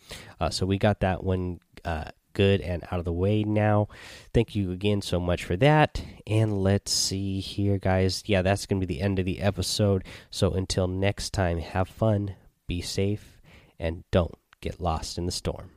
Uh, 0.40 0.50
so 0.50 0.66
we 0.66 0.78
got 0.78 1.00
that 1.00 1.24
one 1.24 1.60
uh, 1.84 2.10
good 2.32 2.60
and 2.60 2.84
out 2.90 2.98
of 2.98 3.04
the 3.04 3.12
way 3.12 3.42
now. 3.42 3.88
Thank 4.32 4.54
you 4.54 4.70
again 4.72 5.00
so 5.00 5.18
much 5.18 5.44
for 5.44 5.56
that. 5.56 6.02
And 6.26 6.62
let's 6.62 6.92
see 6.92 7.40
here, 7.40 7.78
guys. 7.78 8.22
Yeah, 8.26 8.42
that's 8.42 8.66
going 8.66 8.80
to 8.80 8.86
be 8.86 8.94
the 8.94 9.00
end 9.00 9.18
of 9.18 9.24
the 9.24 9.40
episode. 9.40 10.04
So 10.30 10.52
until 10.52 10.86
next 10.86 11.32
time, 11.32 11.58
have 11.58 11.88
fun, 11.88 12.34
be 12.66 12.80
safe, 12.80 13.40
and 13.78 14.04
don't 14.10 14.34
get 14.60 14.80
lost 14.80 15.18
in 15.18 15.26
the 15.26 15.32
storm. 15.32 15.70